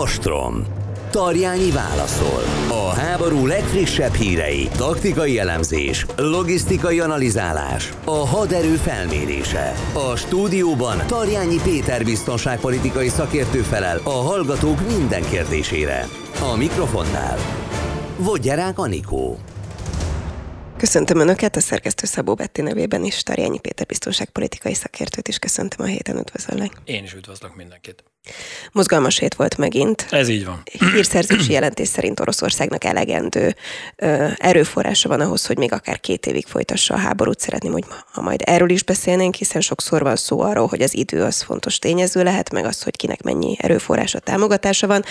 [0.00, 0.64] Ostrom.
[1.10, 2.42] Tarjányi válaszol.
[2.68, 9.74] A háború legfrissebb hírei, taktikai elemzés, logisztikai analizálás, a haderő felmérése.
[10.10, 16.08] A stúdióban Tarjányi Péter biztonságpolitikai szakértő felel a hallgatók minden kérdésére.
[16.52, 17.38] A mikrofonnál
[18.16, 19.38] Vodgyerák Anikó.
[20.76, 25.88] Köszöntöm Önöket, a szerkesztő Szabó Betti nevében is, Tarjányi Péter biztonságpolitikai szakértőt is köszöntöm a
[25.88, 26.72] héten, üdvözöllek.
[26.84, 28.04] Én is üdvözlök mindenkit.
[28.72, 30.06] Mozgalmas hét volt megint.
[30.10, 30.62] Ez így van.
[30.92, 33.54] Hírszerzési jelentés szerint Oroszországnak elegendő
[33.96, 37.40] ö, erőforrása van ahhoz, hogy még akár két évig folytassa a háborút.
[37.40, 41.22] Szeretném, hogy ha majd erről is beszélnénk, hiszen sokszor van szó arról, hogy az idő
[41.22, 45.04] az fontos tényező lehet, meg az, hogy kinek mennyi erőforrása, támogatása van.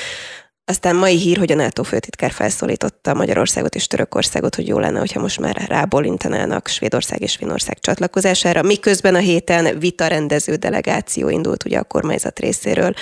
[0.72, 5.22] Aztán mai hír, hogy a NATO főtitkár felszólította Magyarországot és Törökországot, hogy jó lenne, hogyha
[5.22, 11.78] most már rábólintanának Svédország és Finország csatlakozására, miközben a héten vita rendező delegáció indult ugye
[11.78, 12.94] a kormányzat részéről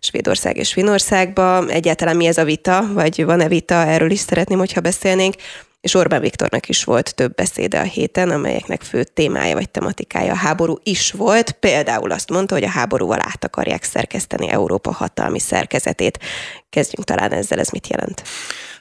[0.00, 1.68] Svédország és Finországba.
[1.68, 5.34] Egyáltalán mi ez a vita, vagy van-e vita, erről is szeretném, hogyha beszélnénk
[5.82, 10.36] és Orbán Viktornak is volt több beszéde a héten, amelyeknek fő témája vagy tematikája a
[10.36, 11.52] háború is volt.
[11.52, 16.18] Például azt mondta, hogy a háborúval át akarják szerkeszteni Európa hatalmi szerkezetét.
[16.70, 18.22] Kezdjünk talán ezzel, ez mit jelent?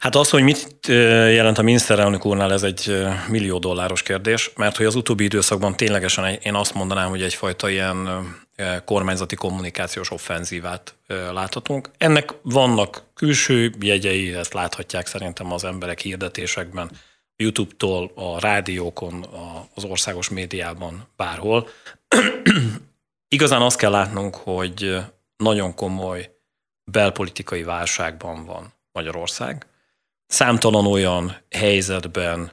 [0.02, 4.86] Hát az, hogy mit jelent a miniszterelnök úrnál, ez egy millió dolláros kérdés, mert hogy
[4.86, 8.08] az utóbbi időszakban ténylegesen én azt mondanám, hogy egyfajta ilyen
[8.86, 11.90] kormányzati kommunikációs offenzívát láthatunk.
[11.98, 16.92] Ennek vannak külső jegyei, ezt láthatják szerintem az emberek hirdetésekben,
[17.36, 19.26] YouTube-tól, a rádiókon,
[19.76, 21.68] az országos médiában, bárhol.
[23.36, 24.98] Igazán azt kell látnunk, hogy
[25.38, 26.30] nagyon komoly
[26.92, 29.66] belpolitikai válságban van Magyarország.
[30.32, 32.52] Számtalan olyan helyzetben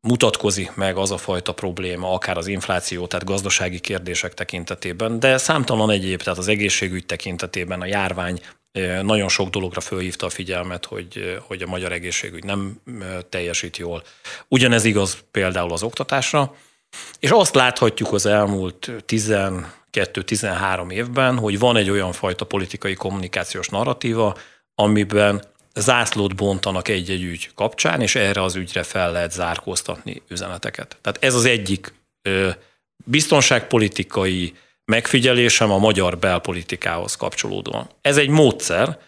[0.00, 5.90] mutatkozik meg az a fajta probléma, akár az infláció, tehát gazdasági kérdések tekintetében, de számtalan
[5.90, 8.40] egyéb, tehát az egészségügy tekintetében a járvány
[9.02, 12.80] nagyon sok dologra fölhívta a figyelmet, hogy, hogy a magyar egészségügy nem
[13.28, 14.02] teljesít jól.
[14.48, 16.54] Ugyanez igaz például az oktatásra,
[17.18, 24.36] és azt láthatjuk az elmúlt 12-13 évben, hogy van egy olyan fajta politikai kommunikációs narratíva,
[24.74, 30.96] amiben zászlót bontanak egy-egy ügy kapcsán, és erre az ügyre fel lehet zárkóztatni üzeneteket.
[31.00, 31.94] Tehát ez az egyik
[33.04, 34.54] biztonságpolitikai
[34.84, 37.88] megfigyelésem a magyar belpolitikához kapcsolódóan.
[38.00, 38.98] Ez egy módszer,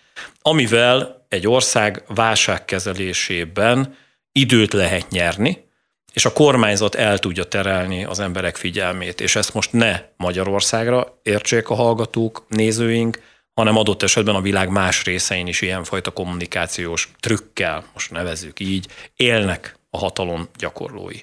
[0.43, 3.97] amivel egy ország válságkezelésében
[4.33, 5.65] időt lehet nyerni,
[6.13, 11.69] és a kormányzat el tudja terelni az emberek figyelmét, és ezt most ne Magyarországra értsék
[11.69, 13.21] a hallgatók, nézőink,
[13.55, 18.87] hanem adott esetben a világ más részein is ilyenfajta kommunikációs trükkel, most nevezzük így,
[19.17, 21.19] élnek a hatalom gyakorlói.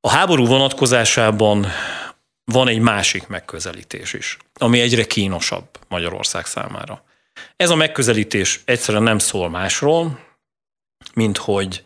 [0.00, 1.66] A háború vonatkozásában
[2.44, 7.04] van egy másik megközelítés is, ami egyre kínosabb Magyarország számára.
[7.56, 10.20] Ez a megközelítés egyszerűen nem szól másról,
[11.14, 11.84] mint hogy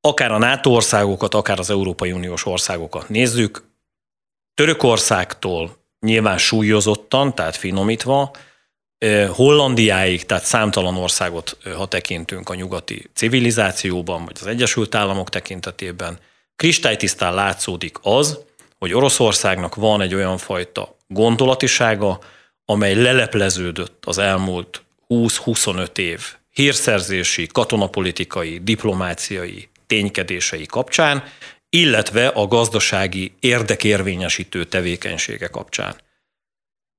[0.00, 3.70] akár a NATO országokat, akár az Európai Uniós országokat nézzük,
[4.54, 8.30] Törökországtól nyilván súlyozottan, tehát finomítva,
[9.28, 16.18] Hollandiáig, tehát számtalan országot, ha tekintünk a nyugati civilizációban, vagy az Egyesült Államok tekintetében,
[16.56, 18.38] kristálytisztán látszódik az,
[18.78, 22.18] hogy Oroszországnak van egy olyan fajta gondolatisága,
[22.64, 26.20] amely lelepleződött az elmúlt 20-25 év
[26.52, 31.24] hírszerzési, katonapolitikai, diplomáciai ténykedései kapcsán,
[31.76, 35.96] illetve a gazdasági érdekérvényesítő tevékenysége kapcsán.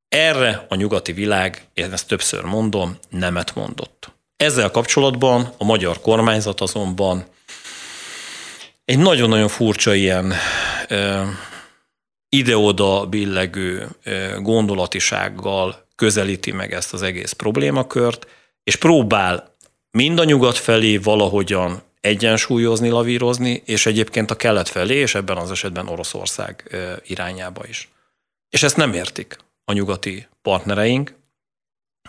[0.08, 4.12] Erre a nyugati világ, én ezt többször mondom, nemet mondott.
[4.38, 7.26] Ezzel kapcsolatban a magyar kormányzat azonban
[8.86, 10.34] egy nagyon-nagyon furcsa ilyen
[12.30, 13.88] ide-oda billegő
[14.38, 18.28] gondolatisággal közelíti meg ezt az egész problémakört,
[18.64, 19.56] és próbál
[19.92, 25.52] mind a nyugat felé valahogyan egyensúlyozni, lavírozni, és egyébként a kelet felé, és ebben az
[25.52, 27.90] esetben Oroszország irányába is.
[28.50, 31.16] És ezt nem értik a nyugati partnereink.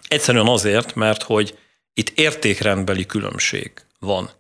[0.09, 1.59] Egyszerűen azért, mert hogy
[1.93, 4.31] itt értékrendbeli különbség van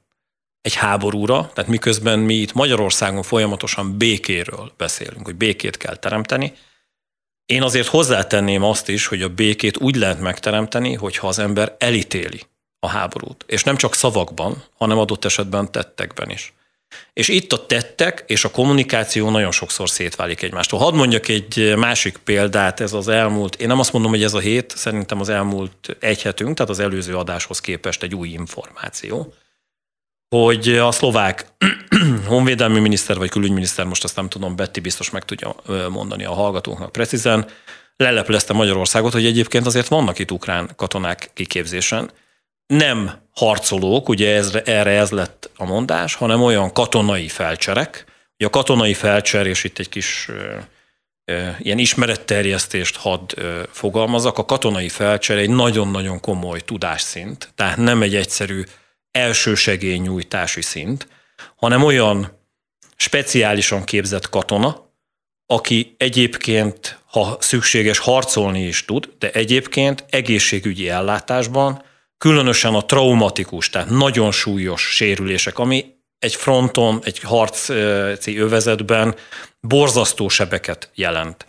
[0.60, 6.52] egy háborúra, tehát miközben mi itt Magyarországon folyamatosan békéről beszélünk, hogy békét kell teremteni,
[7.46, 12.42] én azért hozzátenném azt is, hogy a békét úgy lehet megteremteni, hogyha az ember elítéli
[12.84, 13.44] a háborút.
[13.46, 16.52] És nem csak szavakban, hanem adott esetben tettekben is.
[17.12, 20.78] És itt a tettek és a kommunikáció nagyon sokszor szétválik egymástól.
[20.78, 24.38] Hadd mondjak egy másik példát, ez az elmúlt, én nem azt mondom, hogy ez a
[24.38, 29.34] hét, szerintem az elmúlt egy hetünk, tehát az előző adáshoz képest egy új információ,
[30.28, 31.46] hogy a szlovák
[32.26, 35.54] honvédelmi miniszter vagy külügyminiszter, most azt nem tudom, Betty biztos meg tudja
[35.90, 37.46] mondani a hallgatóknak precízen,
[37.96, 42.10] leleplezte Magyarországot, hogy egyébként azért vannak itt ukrán katonák kiképzésen.
[42.66, 48.04] Nem harcolók, ugye ez, erre ez lett a mondás, hanem olyan katonai felcserek.
[48.36, 50.28] A katonai felcser, és itt egy kis
[51.58, 53.40] ilyen ismeretterjesztést hadd
[53.70, 58.62] fogalmazak, a katonai felcser egy nagyon-nagyon komoly tudásszint, tehát nem egy egyszerű
[59.10, 61.08] elsősegélynyújtási szint,
[61.56, 62.38] hanem olyan
[62.96, 64.92] speciálisan képzett katona,
[65.46, 71.82] aki egyébként, ha szükséges, harcolni is tud, de egyébként egészségügyi ellátásban,
[72.24, 75.84] különösen a traumatikus, tehát nagyon súlyos sérülések, ami
[76.18, 79.14] egy fronton, egy harci övezetben
[79.60, 81.46] borzasztó sebeket jelent.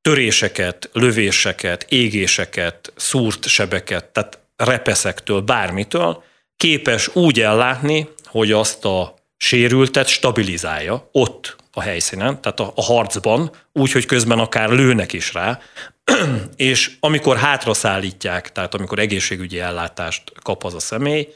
[0.00, 6.22] Töréseket, lövéseket, égéseket, szúrt sebeket, tehát repeszektől, bármitől,
[6.56, 13.92] képes úgy ellátni, hogy azt a sérültet stabilizálja ott a helyszínen, tehát a, harcban, úgy,
[13.92, 15.60] hogy közben akár lőnek is rá,
[16.56, 21.28] és amikor hátra szállítják, tehát amikor egészségügyi ellátást kap az a személy,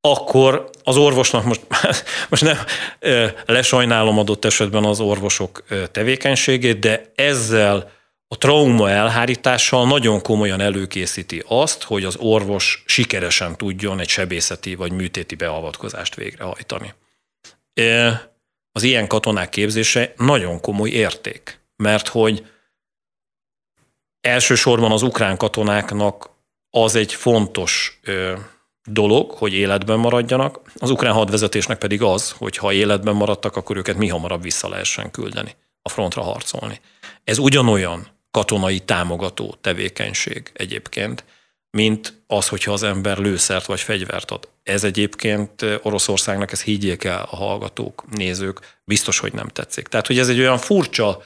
[0.00, 1.60] akkor az orvosnak most,
[2.30, 2.58] most nem
[3.46, 7.90] lesajnálom adott esetben az orvosok tevékenységét, de ezzel
[8.28, 14.92] a trauma elhárítással nagyon komolyan előkészíti azt, hogy az orvos sikeresen tudjon egy sebészeti vagy
[14.92, 16.94] műtéti beavatkozást végrehajtani.
[18.72, 22.46] Az ilyen katonák képzése nagyon komoly érték, mert hogy
[24.22, 26.30] elsősorban az ukrán katonáknak
[26.70, 28.00] az egy fontos
[28.84, 33.96] dolog, hogy életben maradjanak, az ukrán hadvezetésnek pedig az, hogy ha életben maradtak, akkor őket
[33.96, 36.80] mi hamarabb vissza lehessen küldeni a frontra harcolni.
[37.24, 41.24] Ez ugyanolyan katonai támogató tevékenység egyébként,
[41.70, 44.48] mint az, hogyha az ember lőszert vagy fegyvert ad.
[44.62, 49.86] Ez egyébként Oroszországnak, ez higgyék el a hallgatók, nézők, biztos, hogy nem tetszik.
[49.88, 51.22] Tehát, hogy ez egy olyan furcsa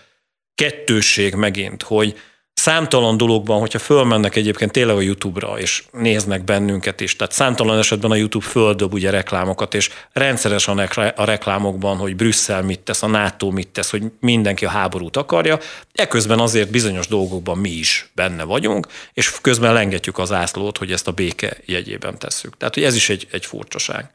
[0.54, 2.18] kettősség megint, hogy
[2.58, 8.10] számtalan dologban, hogyha fölmennek egyébként tényleg a YouTube-ra, és néznek bennünket is, tehát számtalan esetben
[8.10, 10.78] a YouTube földob ugye reklámokat, és rendszeresen
[11.16, 15.58] a reklámokban, hogy Brüsszel mit tesz, a NATO mit tesz, hogy mindenki a háborút akarja,
[15.92, 21.08] eközben azért bizonyos dolgokban mi is benne vagyunk, és közben lengetjük az ászlót, hogy ezt
[21.08, 22.56] a béke jegyében tesszük.
[22.56, 24.10] Tehát, hogy ez is egy, egy furcsaság.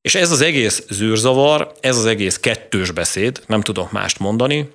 [0.00, 4.68] És ez az egész zűrzavar, ez az egész kettős beszéd, nem tudok mást mondani,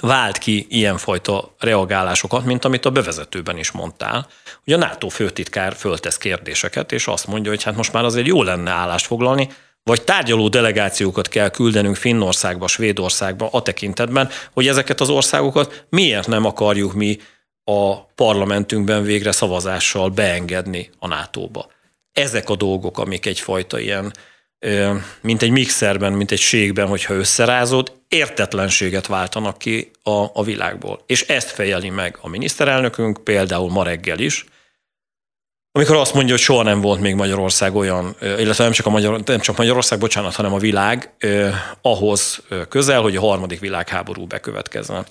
[0.00, 4.28] vált ki ilyenfajta reagálásokat, mint amit a bevezetőben is mondtál,
[4.64, 8.42] hogy a NATO főtitkár föltesz kérdéseket, és azt mondja, hogy hát most már azért jó
[8.42, 9.48] lenne állást foglalni,
[9.82, 16.44] vagy tárgyaló delegációkat kell küldenünk Finnországba, Svédországba a tekintetben, hogy ezeket az országokat miért nem
[16.44, 17.18] akarjuk mi
[17.64, 21.66] a parlamentünkben végre szavazással beengedni a NATO-ba.
[22.12, 24.12] Ezek a dolgok, amik egyfajta ilyen
[25.20, 31.02] mint egy mixerben, mint egy ségben, hogyha összerázod, értetlenséget váltanak ki a, a világból.
[31.06, 34.44] És ezt fejeli meg a miniszterelnökünk, például ma reggel is,
[35.72, 39.20] amikor azt mondja, hogy soha nem volt még Magyarország olyan, illetve nem csak, a Magyar,
[39.24, 45.06] nem csak Magyarország, bocsánat, hanem a világ eh, ahhoz közel, hogy a harmadik világháború bekövetkezzen.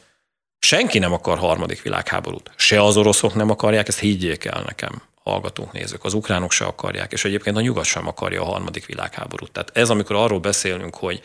[0.59, 2.51] Senki nem akar harmadik világháborút.
[2.55, 6.03] Se az oroszok nem akarják, ezt higgyék el nekem hallgatók, nézők.
[6.03, 9.51] Az ukránok se akarják, és egyébként a nyugat sem akarja a harmadik világháborút.
[9.51, 11.21] Tehát ez, amikor arról beszélünk, hogy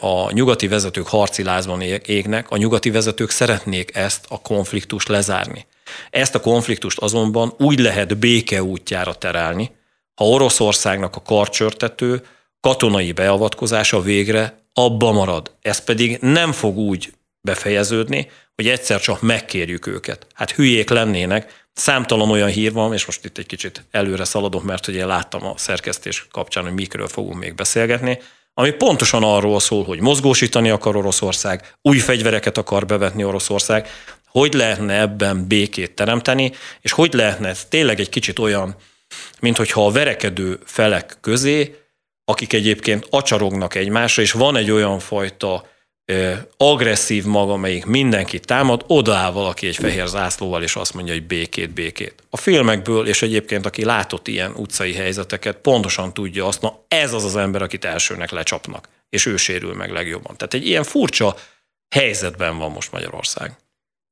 [0.00, 5.66] a nyugati vezetők harci lázban égnek, a nyugati vezetők szeretnék ezt a konfliktust lezárni.
[6.10, 9.70] Ezt a konfliktust azonban úgy lehet béke útjára terelni,
[10.14, 12.22] ha Oroszországnak a karcsörtető
[12.60, 15.54] katonai beavatkozása végre abba marad.
[15.62, 20.26] Ez pedig nem fog úgy befejeződni, hogy egyszer csak megkérjük őket.
[20.34, 24.88] Hát hülyék lennének, Számtalan olyan hír van, és most itt egy kicsit előre szaladok, mert
[24.88, 28.18] én láttam a szerkesztés kapcsán, hogy mikről fogunk még beszélgetni,
[28.54, 33.88] ami pontosan arról szól, hogy mozgósítani akar Oroszország, új fegyvereket akar bevetni Oroszország,
[34.26, 38.76] hogy lehetne ebben békét teremteni, és hogy lehetne ez tényleg egy kicsit olyan,
[39.40, 41.80] mint hogyha a verekedő felek közé,
[42.24, 45.69] akik egyébként acsarognak egymásra, és van egy olyan fajta
[46.56, 51.70] agresszív maga, amelyik mindenki támad, odaáll valaki egy fehér zászlóval, és azt mondja, hogy békét,
[51.70, 52.14] békét.
[52.30, 57.24] A filmekből, és egyébként aki látott ilyen utcai helyzeteket, pontosan tudja azt, na ez az
[57.24, 60.36] az ember, akit elsőnek lecsapnak, és ő sérül meg legjobban.
[60.36, 61.36] Tehát egy ilyen furcsa
[61.94, 63.56] helyzetben van most Magyarország.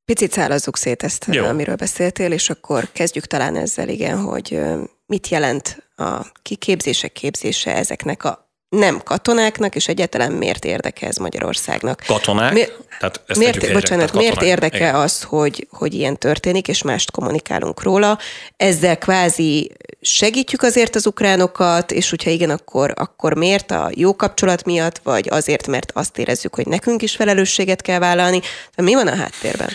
[0.04, 1.44] Picit szállazzuk szét ezt, Jó.
[1.44, 4.60] amiről beszéltél, és akkor kezdjük talán ezzel, igen, hogy
[5.06, 12.02] mit jelent a kiképzések képzése ezeknek a nem katonáknak, és egyáltalán miért érdeke ez Magyarországnak?
[12.06, 12.52] Katonák?
[12.52, 12.64] Mi,
[12.98, 14.94] tehát ezt miért, bocsánat, tehát miért érdeke Igen.
[14.94, 18.18] az, hogy, hogy ilyen történik, és mást kommunikálunk róla?
[18.56, 24.64] Ezzel kvázi segítjük azért az ukránokat, és hogyha igen, akkor, akkor miért a jó kapcsolat
[24.64, 28.40] miatt, vagy azért, mert azt érezzük, hogy nekünk is felelősséget kell vállalni?
[28.76, 29.70] De mi van a háttérben?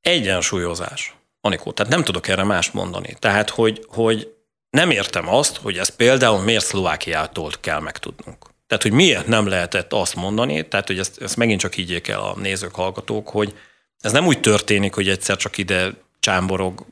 [0.00, 1.14] Egyensúlyozás.
[1.40, 3.16] Anikó, tehát nem tudok erre más mondani.
[3.18, 4.33] Tehát, hogy, hogy
[4.74, 8.46] nem értem azt, hogy ez például miért Szlovákiától kell megtudnunk.
[8.66, 12.20] Tehát, hogy miért nem lehetett azt mondani, tehát, hogy ezt, ezt megint csak higgyék el
[12.20, 13.54] a nézők, hallgatók, hogy
[14.00, 16.86] ez nem úgy történik, hogy egyszer csak ide csámborog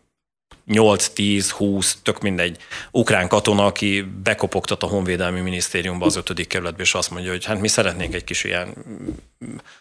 [0.68, 2.56] 8-10-20, tök mindegy,
[2.90, 7.60] ukrán katona, aki bekopogtat a Honvédelmi Minisztériumba az ötödik kerületbe, és azt mondja, hogy hát
[7.60, 8.74] mi szeretnénk egy kis ilyen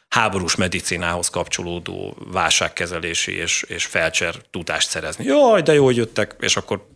[0.10, 5.26] háborús medicinához kapcsolódó válságkezelési és, és felcser tudást szerezni.
[5.26, 6.88] Jaj, de jó, hogy jöttek, és akkor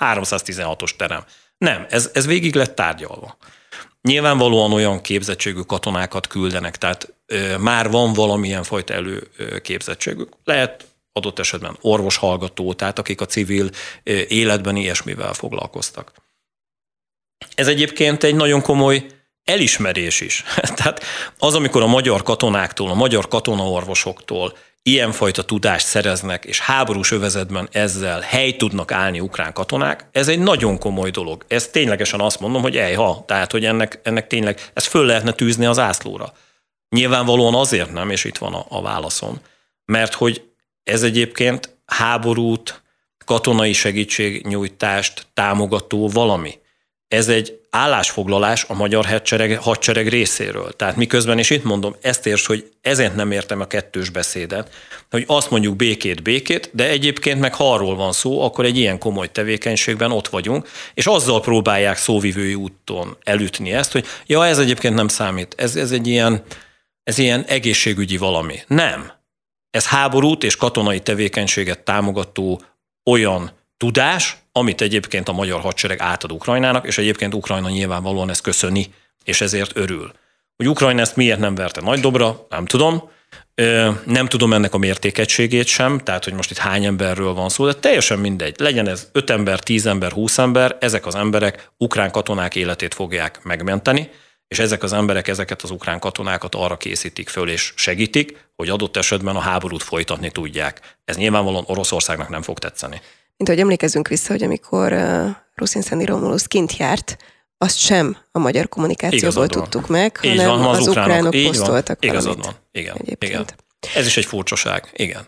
[0.00, 1.24] 316-os terem.
[1.58, 3.36] Nem, ez, ez végig lett tárgyalva.
[4.02, 10.28] Nyilvánvalóan olyan képzettségű katonákat küldenek, tehát ö, már van valamilyen fajta előképzettségük.
[10.44, 13.70] Lehet adott esetben orvoshallgató, tehát akik a civil
[14.28, 16.12] életben ilyesmivel foglalkoztak.
[17.54, 19.06] Ez egyébként egy nagyon komoly
[19.44, 20.44] elismerés is.
[20.76, 21.04] tehát
[21.38, 28.20] az, amikor a magyar katonáktól, a magyar katonaorvosoktól ilyenfajta tudást szereznek, és háborús övezetben ezzel
[28.20, 31.44] hely tudnak állni ukrán katonák, ez egy nagyon komoly dolog.
[31.48, 35.66] Ez ténylegesen azt mondom, hogy ejha, tehát hogy ennek, ennek tényleg, ezt föl lehetne tűzni
[35.66, 36.32] az ászlóra.
[36.88, 39.40] Nyilvánvalóan azért nem, és itt van a, a válaszom,
[39.84, 40.49] mert hogy
[40.90, 42.82] ez egyébként háborút,
[43.24, 46.58] katonai segítségnyújtást támogató valami.
[47.08, 50.72] Ez egy állásfoglalás a magyar hadsereg, hadsereg részéről.
[50.72, 54.70] Tehát miközben, és itt mondom, ezt érts, hogy ezért nem értem a kettős beszédet,
[55.10, 58.98] hogy azt mondjuk békét, békét, de egyébként meg ha arról van szó, akkor egy ilyen
[58.98, 64.94] komoly tevékenységben ott vagyunk, és azzal próbálják szóvivői úton elütni ezt, hogy ja, ez egyébként
[64.94, 66.42] nem számít, ez, ez egy ilyen,
[67.02, 68.58] ez ilyen egészségügyi valami.
[68.66, 69.19] Nem.
[69.70, 72.62] Ez háborút és katonai tevékenységet támogató
[73.10, 78.94] olyan tudás, amit egyébként a magyar hadsereg átad Ukrajnának, és egyébként Ukrajna nyilvánvalóan ezt köszöni,
[79.24, 80.12] és ezért örül.
[80.56, 83.10] Hogy Ukrajna ezt miért nem verte nagy dobra, nem tudom.
[84.04, 87.74] Nem tudom ennek a mértékegységét sem, tehát hogy most itt hány emberről van szó, de
[87.74, 88.54] teljesen mindegy.
[88.58, 93.42] Legyen ez 5 ember, 10 ember, 20 ember, ezek az emberek ukrán katonák életét fogják
[93.42, 94.10] megmenteni,
[94.50, 98.96] és ezek az emberek ezeket az ukrán katonákat arra készítik föl és segítik, hogy adott
[98.96, 100.96] esetben a háborút folytatni tudják.
[101.04, 103.00] Ez nyilvánvalóan Oroszországnak nem fog tetszeni.
[103.36, 107.16] Mint hogy emlékezünk vissza, hogy amikor uh, Ruszin Szendi Romulus kint járt,
[107.58, 112.10] azt sem a magyar kommunikációból tudtuk meg, hanem van, az, az ukránok, ukránok posztoltak van.
[112.10, 112.54] Igazad van.
[112.72, 113.44] Igen, igen.
[113.94, 115.26] Ez is egy furcsaság, igen.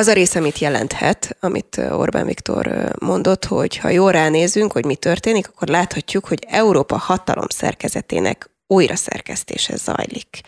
[0.00, 4.96] Az a rész, amit jelenthet, amit Orbán Viktor mondott, hogy ha jól ránézünk, hogy mi
[4.96, 10.40] történik, akkor láthatjuk, hogy Európa hatalom szerkezetének újra szerkesztése zajlik.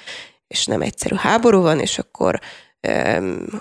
[0.47, 2.41] És nem egyszerű háború van, és akkor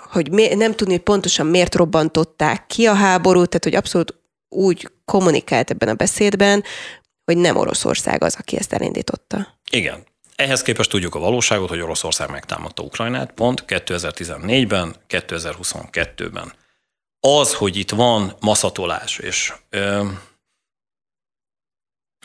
[0.02, 4.14] hogy nem tudni, hogy pontosan miért robbantották ki a háborút, tehát hogy abszolút
[4.48, 6.64] úgy kommunikált ebben a beszédben,
[7.24, 9.58] hogy nem Oroszország az, aki ezt elindította.
[9.70, 10.10] Igen.
[10.34, 16.52] Ehhez képest tudjuk a valóságot, hogy Oroszország megtámadta Ukrajnát pont 2014-ben, 2022-ben.
[17.20, 20.06] Az, hogy itt van maszatolás, és ö,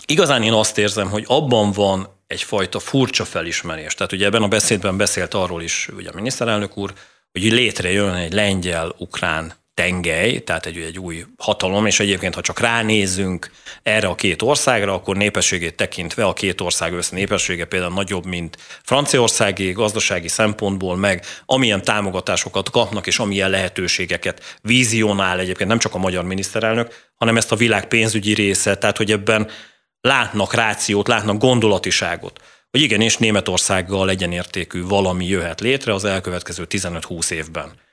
[0.05, 3.93] igazán én azt érzem, hogy abban van egyfajta furcsa felismerés.
[3.93, 6.93] Tehát ugye ebben a beszédben beszélt arról is ugye a miniszterelnök úr,
[7.31, 13.51] hogy létrejön egy lengyel-ukrán tengely, tehát egy, egy új hatalom, és egyébként, ha csak ránézzünk
[13.83, 18.57] erre a két országra, akkor népességét tekintve a két ország össze népessége például nagyobb, mint
[18.83, 25.97] Franciaországi gazdasági szempontból, meg amilyen támogatásokat kapnak, és amilyen lehetőségeket vizionál egyébként nem csak a
[25.97, 29.49] magyar miniszterelnök, hanem ezt a világ pénzügyi része, tehát hogy ebben
[30.01, 32.39] látnak rációt, látnak gondolatiságot,
[32.71, 37.85] hogy igenis Németországgal egyenértékű valami jöhet létre az elkövetkező 15-20 évben.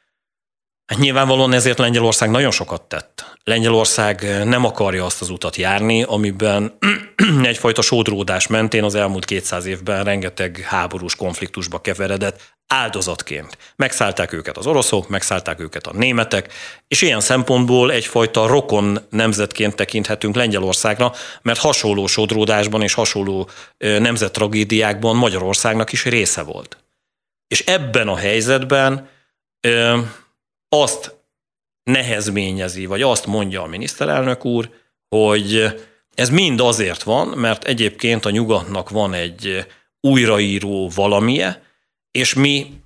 [0.87, 3.37] Hát nyilvánvalóan ezért Lengyelország nagyon sokat tett.
[3.45, 6.79] Lengyelország nem akarja azt az utat járni, amiben
[7.43, 13.59] egyfajta sódródás mentén az elmúlt 200 évben rengeteg háborús konfliktusba keveredett áldozatként.
[13.77, 16.53] Megszállták őket az oroszok, megszállták őket a németek,
[16.89, 21.13] és ilyen szempontból egyfajta rokon nemzetként tekinthetünk Lengyelországra,
[21.43, 23.49] mert hasonló sodródásban és hasonló
[23.79, 26.77] nemzettragédiákban Magyarországnak is része volt.
[27.47, 29.09] És ebben a helyzetben
[30.83, 31.17] azt
[31.83, 34.71] nehezményezi, vagy azt mondja a miniszterelnök úr,
[35.09, 35.75] hogy
[36.15, 39.67] ez mind azért van, mert egyébként a nyugatnak van egy
[40.01, 41.63] újraíró valamie,
[42.11, 42.83] és mi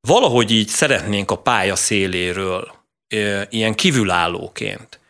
[0.00, 2.72] valahogy így szeretnénk a pálya széléről
[3.48, 5.00] ilyen kívülállóként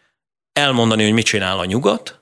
[0.53, 2.21] elmondani, hogy mit csinál a nyugat,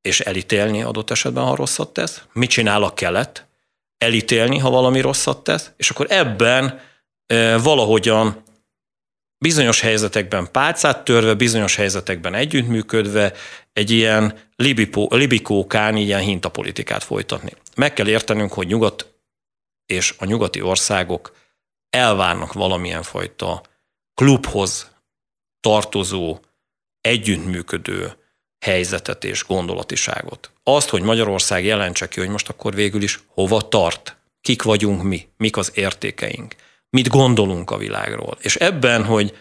[0.00, 3.46] és elítélni adott esetben, ha rosszat tesz, mit csinál a kelet,
[3.98, 6.80] elítélni, ha valami rosszat tesz, és akkor ebben
[7.62, 8.43] valahogyan
[9.38, 13.32] bizonyos helyzetekben pálcát törve, bizonyos helyzetekben együttműködve
[13.72, 17.52] egy ilyen libipó, libikókán ilyen hintapolitikát folytatni.
[17.76, 19.14] Meg kell értenünk, hogy nyugat
[19.86, 21.36] és a nyugati országok
[21.90, 23.62] elvárnak valamilyen fajta
[24.14, 24.90] klubhoz
[25.60, 26.38] tartozó,
[27.00, 28.12] együttműködő
[28.64, 30.50] helyzetet és gondolatiságot.
[30.62, 35.28] Azt, hogy Magyarország jelentse ki, hogy most akkor végül is hova tart, kik vagyunk mi,
[35.36, 36.54] mik az értékeink,
[36.94, 38.36] mit gondolunk a világról.
[38.40, 39.36] És ebben, hogy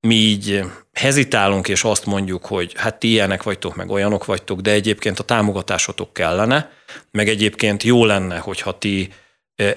[0.00, 4.70] mi így hezitálunk, és azt mondjuk, hogy hát ti ilyenek vagytok, meg olyanok vagytok, de
[4.70, 6.70] egyébként a támogatásotok kellene,
[7.10, 9.08] meg egyébként jó lenne, hogyha ti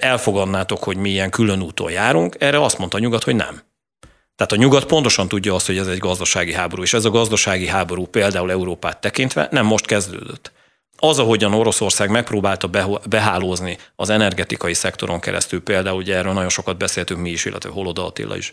[0.00, 3.62] elfogadnátok, hogy mi ilyen külön úton járunk, erre azt mondta a nyugat, hogy nem.
[4.34, 7.66] Tehát a nyugat pontosan tudja azt, hogy ez egy gazdasági háború, és ez a gazdasági
[7.66, 10.52] háború például Európát tekintve nem most kezdődött.
[10.96, 17.20] Az, ahogyan Oroszország megpróbálta behálózni az energetikai szektoron keresztül, például ugye erről nagyon sokat beszéltünk
[17.20, 18.52] mi is, illetve Holoda Attila is,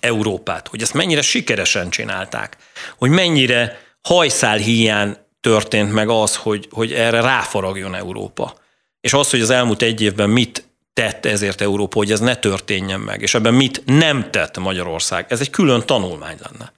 [0.00, 2.56] Európát, hogy ezt mennyire sikeresen csinálták,
[2.96, 8.54] hogy mennyire hajszál hiány történt meg az, hogy, hogy erre ráfaragjon Európa.
[9.00, 13.00] És az, hogy az elmúlt egy évben mit tett ezért Európa, hogy ez ne történjen
[13.00, 16.72] meg, és ebben mit nem tett Magyarország, ez egy külön tanulmány lenne.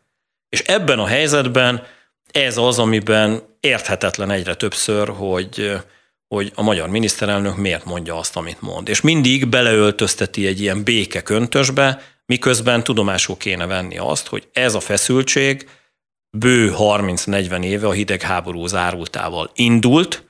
[0.49, 1.87] És ebben a helyzetben
[2.33, 5.73] ez az, amiben érthetetlen egyre többször, hogy,
[6.29, 8.89] hogy a magyar miniszterelnök miért mondja azt, amit mond.
[8.89, 14.81] És mindig beleöltözteti egy ilyen béke köntösbe, miközben tudomásul kéne venni azt, hogy ez a
[14.81, 15.69] feszültség
[16.31, 20.23] bő 30-40 éve a hidegháború zárultával indult,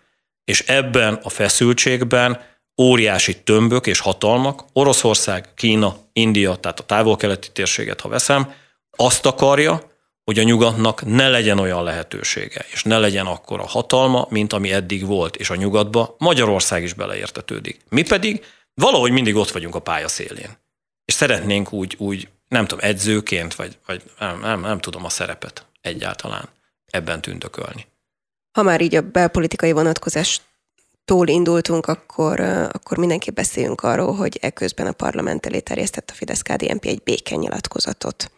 [0.44, 2.40] és ebben a feszültségben
[2.80, 8.52] óriási tömbök és hatalmak, Oroszország, Kína, India, tehát a távol-keleti térséget, ha veszem,
[8.90, 9.82] azt akarja,
[10.28, 15.06] hogy a nyugatnak ne legyen olyan lehetősége, és ne legyen akkora hatalma, mint ami eddig
[15.06, 17.80] volt, és a nyugatba Magyarország is beleértetődik.
[17.88, 18.44] Mi pedig
[18.74, 20.58] valahogy mindig ott vagyunk a pálya szélén.
[21.04, 25.66] És szeretnénk úgy, úgy nem tudom, edzőként, vagy, vagy nem, nem, nem tudom a szerepet
[25.80, 26.48] egyáltalán
[26.86, 27.86] ebben tündökölni.
[28.52, 30.40] Ha már így a belpolitikai vonatkozás
[31.08, 32.40] tól indultunk, akkor,
[32.72, 38.30] akkor mindenképp beszéljünk arról, hogy ekközben a parlament elé terjesztett a Fidesz-KDNP egy békenyilatkozatot.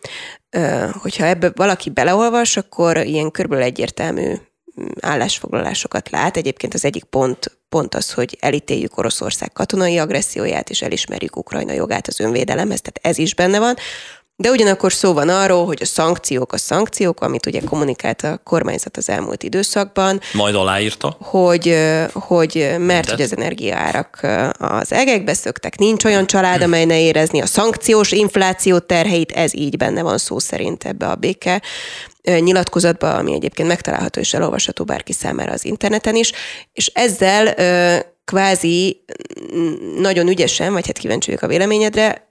[0.93, 4.33] Hogyha ebbe valaki beleolvas, akkor ilyen körülbelül egyértelmű
[4.81, 6.37] mm, állásfoglalásokat lát.
[6.37, 12.07] Egyébként az egyik pont, pont az, hogy elítéljük Oroszország katonai agresszióját, és elismerjük Ukrajna jogát
[12.07, 13.75] az önvédelemhez, tehát ez is benne van.
[14.41, 18.97] De ugyanakkor szó van arról, hogy a szankciók a szankciók, amit ugye kommunikált a kormányzat
[18.97, 20.21] az elmúlt időszakban.
[20.33, 21.17] Majd aláírta.
[21.21, 21.77] Hogy,
[22.13, 23.11] hogy mert Mindent.
[23.11, 24.27] hogy az energiaárak
[24.59, 29.77] az egekbe szöktek, nincs olyan család, amely ne érezni a szankciós infláció terheit, ez így
[29.77, 31.63] benne van szó szerint ebbe a béke
[32.39, 36.33] nyilatkozatba, ami egyébként megtalálható és elolvasható bárki számára az interneten is,
[36.73, 37.55] és ezzel
[38.31, 39.05] kvázi
[39.55, 42.27] mm, nagyon ügyesen, vagy hát kíváncsi vagyok a véleményedre,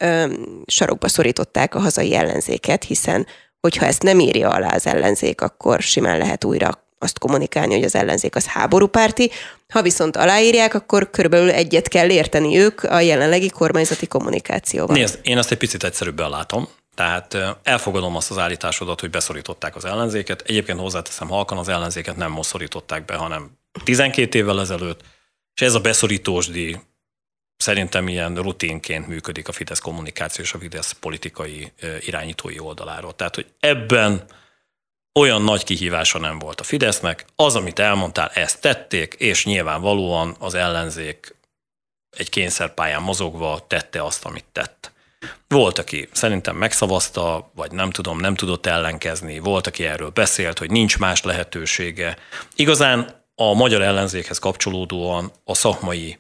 [0.66, 3.28] sarokba szorították a hazai ellenzéket, hiszen
[3.62, 7.96] hogyha ezt nem írja alá az ellenzék, akkor simán lehet újra azt kommunikálni, hogy az
[7.96, 9.32] ellenzék az háborúpárti.
[9.70, 14.96] Ha viszont aláírják, akkor körülbelül egyet kell érteni ők a jelenlegi kormányzati kommunikációval.
[14.96, 16.68] Nézd, én azt egy picit egyszerűbben látom.
[16.96, 20.44] Tehát elfogadom azt az állításodat, hogy beszorították az ellenzéket.
[20.48, 23.52] Egyébként hozzáteszem halkan, az ellenzéket nem most szorították be, hanem
[23.84, 25.02] 12 évvel ezelőtt
[25.60, 26.80] és ez a beszorítósdi
[27.58, 33.16] szerintem ilyen rutinként működik a Fidesz kommunikáció és a Fidesz politikai irányítói oldaláról.
[33.16, 34.26] Tehát, hogy ebben
[35.20, 37.26] olyan nagy kihívása nem volt a Fidesznek.
[37.36, 41.36] Az, amit elmondtál, ezt tették, és nyilvánvalóan az ellenzék
[42.18, 44.92] egy kényszerpályán mozogva tette azt, amit tett.
[45.48, 50.72] Volt, aki szerintem megszavazta, vagy nem tudom, nem tudott ellenkezni, volt, aki erről beszélt, hogy
[50.72, 52.18] nincs más lehetősége.
[52.56, 56.18] Igazán a magyar ellenzékhez kapcsolódóan a szakmai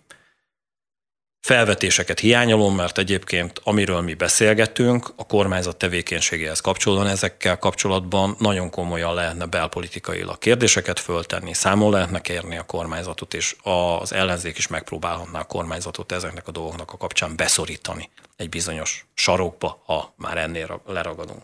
[1.39, 9.13] felvetéseket hiányolom, mert egyébként amiről mi beszélgetünk, a kormányzat tevékenységéhez kapcsolódóan ezekkel kapcsolatban nagyon komolyan
[9.13, 15.43] lehetne belpolitikailag kérdéseket föltenni, számon lehetne kérni a kormányzatot, és az ellenzék is megpróbálhatná a
[15.43, 21.41] kormányzatot ezeknek a dolgoknak a kapcsán beszorítani egy bizonyos sarokba, ha már ennél leragadunk.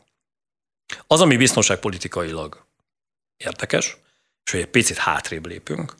[1.07, 2.65] Az, ami biztonságpolitikailag
[3.37, 3.97] érdekes,
[4.45, 5.95] és hogy egy picit hátrébb lépünk.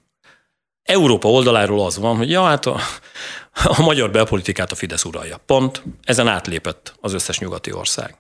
[0.84, 2.80] Európa oldaláról az van, hogy ja, hát a,
[3.78, 5.38] a magyar belpolitikát a Fidesz uralja.
[5.38, 5.84] Pont.
[6.04, 8.16] Ezen átlépett az összes nyugati ország.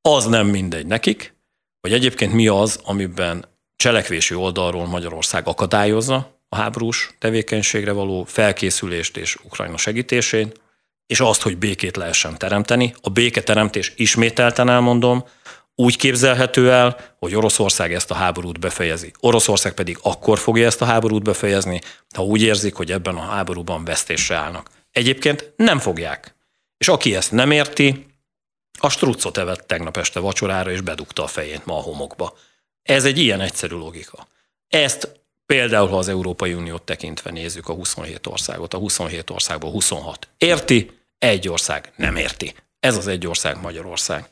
[0.00, 1.34] Az nem mindegy nekik,
[1.80, 3.44] hogy egyébként mi az, amiben
[3.76, 10.60] cselekvési oldalról Magyarország akadályozza a háborús tevékenységre való felkészülést és Ukrajna segítését,
[11.06, 12.94] és azt, hogy békét lehessen teremteni.
[13.00, 15.24] A béketeremtés ismételten elmondom,
[15.74, 19.12] úgy képzelhető el, hogy Oroszország ezt a háborút befejezi.
[19.20, 21.80] Oroszország pedig akkor fogja ezt a háborút befejezni,
[22.14, 24.70] ha úgy érzik, hogy ebben a háborúban vesztésre állnak.
[24.90, 26.34] Egyébként nem fogják.
[26.76, 28.06] És aki ezt nem érti,
[28.78, 32.36] a struccot evett tegnap este vacsorára, és bedugta a fejét ma a homokba.
[32.82, 34.26] Ez egy ilyen egyszerű logika.
[34.68, 40.28] Ezt például, ha az Európai Uniót tekintve nézzük a 27 országot, a 27 országból 26
[40.38, 42.54] érti, egy ország nem érti.
[42.80, 44.28] Ez az egy ország Magyarország.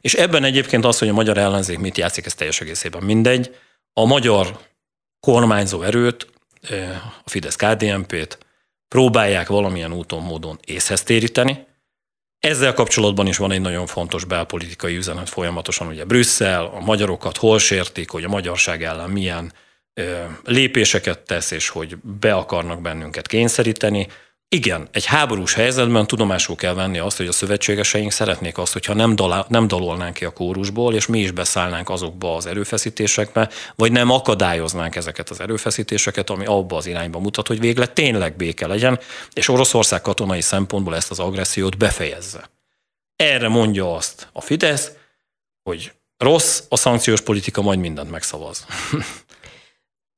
[0.00, 3.56] És ebben egyébként az, hogy a magyar ellenzék mit játszik, ez teljes egészében mindegy.
[3.92, 4.58] A magyar
[5.20, 6.26] kormányzó erőt,
[7.24, 8.38] a fidesz kdmp t
[8.88, 11.66] próbálják valamilyen úton, módon észhez téríteni.
[12.38, 17.58] Ezzel kapcsolatban is van egy nagyon fontos belpolitikai üzenet folyamatosan, ugye Brüsszel, a magyarokat hol
[17.58, 19.52] sértik, hogy a magyarság ellen milyen
[20.44, 24.08] lépéseket tesz, és hogy be akarnak bennünket kényszeríteni.
[24.48, 29.16] Igen, egy háborús helyzetben tudomásul kell venni azt, hogy a szövetségeseink szeretnék azt, hogyha nem,
[29.16, 34.10] dalá, nem dalolnánk ki a kórusból, és mi is beszállnánk azokba az erőfeszítésekbe, vagy nem
[34.10, 39.00] akadályoznánk ezeket az erőfeszítéseket, ami abba az irányba mutat, hogy végre tényleg béke legyen,
[39.32, 42.50] és Oroszország katonai szempontból ezt az agressziót befejezze.
[43.16, 44.92] Erre mondja azt a Fidesz,
[45.62, 48.66] hogy rossz, a szankciós politika majd mindent megszavaz.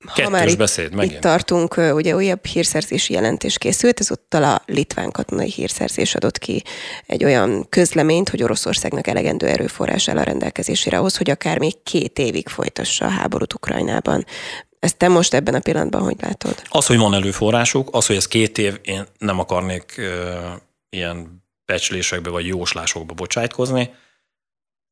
[0.07, 1.15] ha már itt, beszéd, megint.
[1.15, 6.63] itt tartunk, ugye újabb hírszerzési jelentés készült, ezúttal a litván katonai hírszerzés adott ki
[7.07, 12.19] egy olyan közleményt, hogy Oroszországnak elegendő erőforrás áll a rendelkezésére ahhoz, hogy akár még két
[12.19, 14.25] évig folytassa a háborút Ukrajnában.
[14.79, 16.63] Ezt te most ebben a pillanatban hogy látod?
[16.69, 20.05] Az, hogy van előforrásuk, az, hogy ez két év, én nem akarnék uh,
[20.91, 23.95] ilyen becslésekbe vagy jóslásokba bocsájtkozni.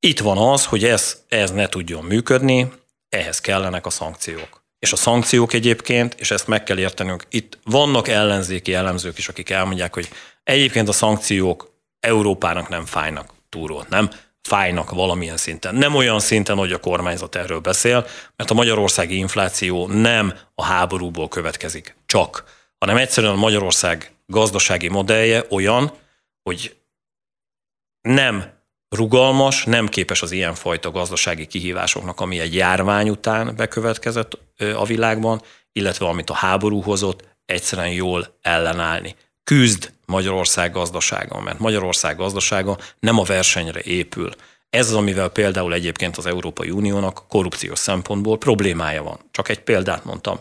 [0.00, 2.72] Itt van az, hogy ez, ez ne tudjon működni,
[3.08, 8.08] ehhez kellenek a szankciók és a szankciók egyébként, és ezt meg kell értenünk, itt vannak
[8.08, 10.08] ellenzéki elemzők is, akik elmondják, hogy
[10.42, 14.10] egyébként a szankciók Európának nem fájnak túról, nem?
[14.46, 15.74] fájnak valamilyen szinten.
[15.74, 21.28] Nem olyan szinten, hogy a kormányzat erről beszél, mert a magyarországi infláció nem a háborúból
[21.28, 22.44] következik csak,
[22.78, 25.92] hanem egyszerűen a Magyarország gazdasági modellje olyan,
[26.42, 26.76] hogy
[28.00, 28.55] nem
[28.88, 34.38] rugalmas, nem képes az ilyenfajta gazdasági kihívásoknak, ami egy járvány után bekövetkezett
[34.76, 39.14] a világban, illetve amit a háború hozott, egyszerűen jól ellenállni.
[39.44, 44.30] Küzd Magyarország gazdasága, mert Magyarország gazdasága nem a versenyre épül.
[44.70, 49.18] Ez az, amivel például egyébként az Európai Uniónak korrupciós szempontból problémája van.
[49.30, 50.40] Csak egy példát mondtam.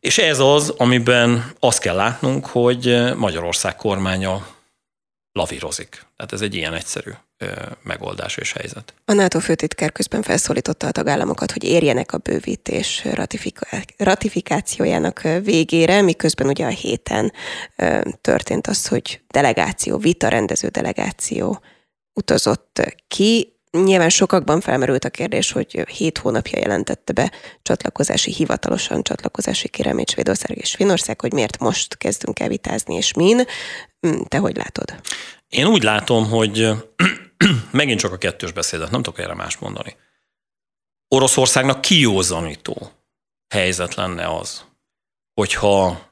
[0.00, 4.46] És ez az, amiben azt kell látnunk, hogy Magyarország kormánya
[5.32, 6.06] lavírozik.
[6.16, 7.10] Tehát ez egy ilyen egyszerű
[7.82, 8.94] megoldás és helyzet.
[9.04, 13.06] A NATO főtitkár közben felszólította a tagállamokat, hogy érjenek a bővítés
[13.96, 17.32] ratifikációjának végére, miközben ugye a héten
[18.20, 21.62] történt az, hogy delegáció, vita rendező delegáció
[22.12, 23.59] utazott ki.
[23.70, 30.56] Nyilván sokakban felmerült a kérdés, hogy hét hónapja jelentette be csatlakozási, hivatalosan csatlakozási kérelmét Svédország
[30.56, 33.42] és Finország, hogy miért most kezdünk el vitázni, és min.
[34.00, 35.00] Hm, te hogy látod?
[35.48, 36.68] Én úgy látom, hogy
[37.70, 39.96] megint csak a kettős beszédet, nem tudok erre más mondani.
[41.08, 42.90] Oroszországnak kiózanító
[43.54, 44.64] helyzet lenne az,
[45.34, 46.08] hogyha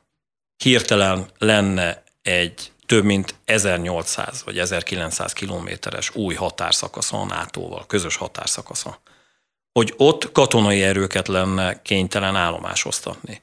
[0.57, 9.01] hirtelen lenne egy több mint 1800 vagy 1900 kilométeres új határszakasza a NATO-val, közös határszakasza,
[9.73, 13.43] hogy ott katonai erőket lenne kénytelen állomásoztatni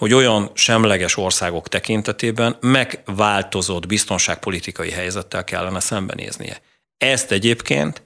[0.00, 6.60] hogy olyan semleges országok tekintetében megváltozott biztonságpolitikai helyzettel kellene szembenéznie.
[6.96, 8.02] Ezt egyébként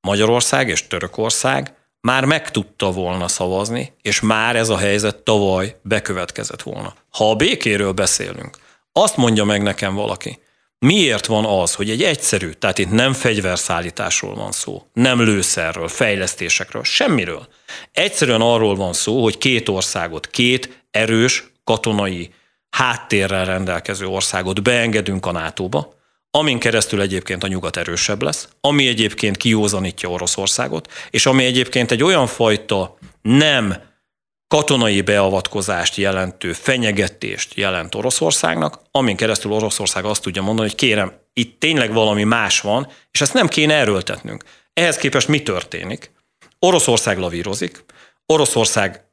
[0.00, 6.62] Magyarország és Törökország már meg tudta volna szavazni, és már ez a helyzet tavaly bekövetkezett
[6.62, 6.94] volna.
[7.10, 8.58] Ha a békéről beszélünk,
[8.98, 10.38] azt mondja meg nekem valaki,
[10.78, 16.84] miért van az, hogy egy egyszerű, tehát itt nem fegyverszállításról van szó, nem lőszerről, fejlesztésekről,
[16.84, 17.48] semmiről.
[17.92, 22.30] Egyszerűen arról van szó, hogy két országot, két erős katonai
[22.70, 25.94] háttérrel rendelkező országot beengedünk a NATO-ba,
[26.30, 32.02] amin keresztül egyébként a nyugat erősebb lesz, ami egyébként kiózanítja Oroszországot, és ami egyébként egy
[32.02, 33.76] olyan fajta nem
[34.48, 41.60] katonai beavatkozást jelentő fenyegetést jelent Oroszországnak, amin keresztül Oroszország azt tudja mondani, hogy kérem, itt
[41.60, 44.44] tényleg valami más van, és ezt nem kéne erőltetnünk.
[44.72, 46.10] Ehhez képest mi történik?
[46.58, 47.84] Oroszország lavírozik,
[48.26, 49.04] Oroszország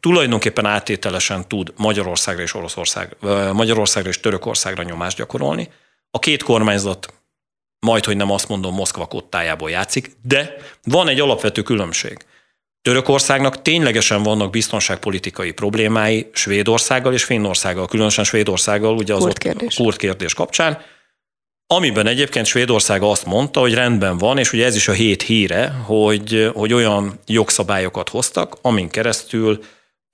[0.00, 3.16] tulajdonképpen átételesen tud Magyarországra és Oroszország,
[3.52, 5.70] Magyarországra és Törökországra nyomást gyakorolni,
[6.10, 7.14] a két kormányzat
[7.86, 12.24] majd, hogy nem azt mondom, Moszkva kottájából játszik, de van egy alapvető különbség.
[12.84, 19.74] Törökországnak ténylegesen vannak biztonságpolitikai problémái Svédországgal és Finnországgal, különösen Svédországgal, ugye az kurt kérdés.
[19.74, 20.78] kurt kérdés kapcsán,
[21.66, 25.68] amiben egyébként Svédország azt mondta, hogy rendben van, és ugye ez is a hét híre,
[25.68, 29.64] hogy, hogy olyan jogszabályokat hoztak, amin keresztül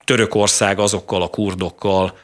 [0.03, 2.17] Törökország azokkal a kurdokkal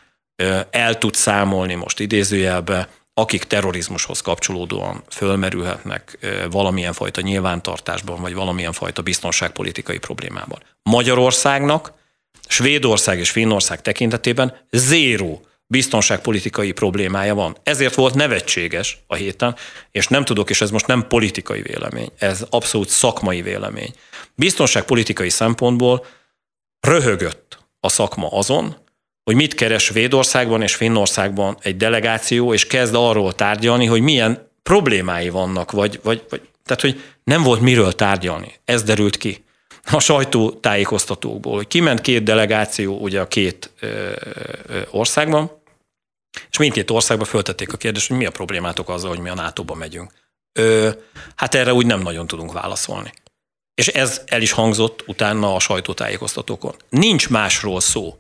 [0.70, 6.18] el tud számolni most idézőjelbe, akik terrorizmushoz kapcsolódóan fölmerülhetnek
[6.52, 10.64] valamilyen fajta nyilvántartásban, vagy valamilyen fajta biztonságpolitikai problémában.
[10.84, 11.94] Magyarországnak,
[12.48, 17.58] Svédország és Finnország tekintetében zéró biztonságpolitikai problémája van.
[17.64, 19.56] Ezért volt nevetséges a héten,
[19.92, 23.94] és nem tudok, és ez most nem politikai vélemény, ez abszolút szakmai vélemény.
[24.36, 26.06] Biztonságpolitikai szempontból
[26.80, 28.86] röhögött a szakma azon,
[29.28, 35.30] hogy mit keres Svédországban és Finnországban egy delegáció, és kezd arról tárgyalni, hogy milyen problémái
[35.30, 38.54] vannak, vagy, vagy, vagy tehát, hogy nem volt miről tárgyalni.
[38.66, 39.44] Ez derült ki
[39.92, 44.12] a sajtótájékoztatókból, hogy kiment két delegáció ugye a két ö,
[44.68, 45.52] ö, országban,
[46.50, 49.76] és mindkét országban föltették a kérdést, hogy mi a problémátok azzal, hogy mi a NATO-ba
[49.76, 50.12] megyünk.
[50.60, 50.90] Ö,
[51.36, 53.12] hát erre úgy nem nagyon tudunk válaszolni.
[53.74, 56.76] És ez el is hangzott utána a sajtótájékoztatókon.
[56.90, 58.16] Nincs másról szó,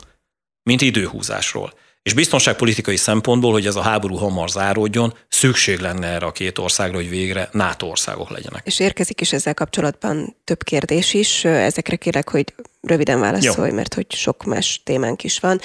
[0.68, 1.74] mint időhúzásról.
[2.04, 6.96] És biztonságpolitikai szempontból, hogy ez a háború hamar záródjon, szükség lenne erre a két országra,
[6.96, 8.62] hogy végre NATO országok legyenek.
[8.66, 11.46] És érkezik is ezzel kapcsolatban több kérdés is.
[11.46, 13.76] Ezekre kérlek, hogy röviden válaszolj, Jó.
[13.76, 15.60] mert hogy sok más témánk is van.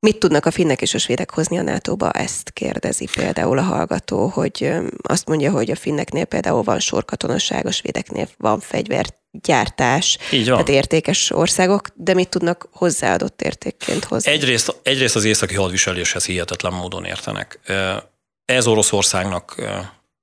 [0.00, 2.10] Mit tudnak a finnek és a svédek hozni a NATO-ba?
[2.10, 7.70] Ezt kérdezi például a hallgató, hogy azt mondja, hogy a finneknél például van sorkatonaság, a
[7.72, 8.60] svédeknél van
[9.32, 10.64] fegyvergyártás, Így van.
[10.64, 14.30] tehát értékes országok, de mit tudnak hozzáadott értékként hozni?
[14.30, 17.60] Egyrészt, egyrészt az északi hadviseléshez hihetetlen módon értenek.
[18.44, 19.62] Ez Oroszországnak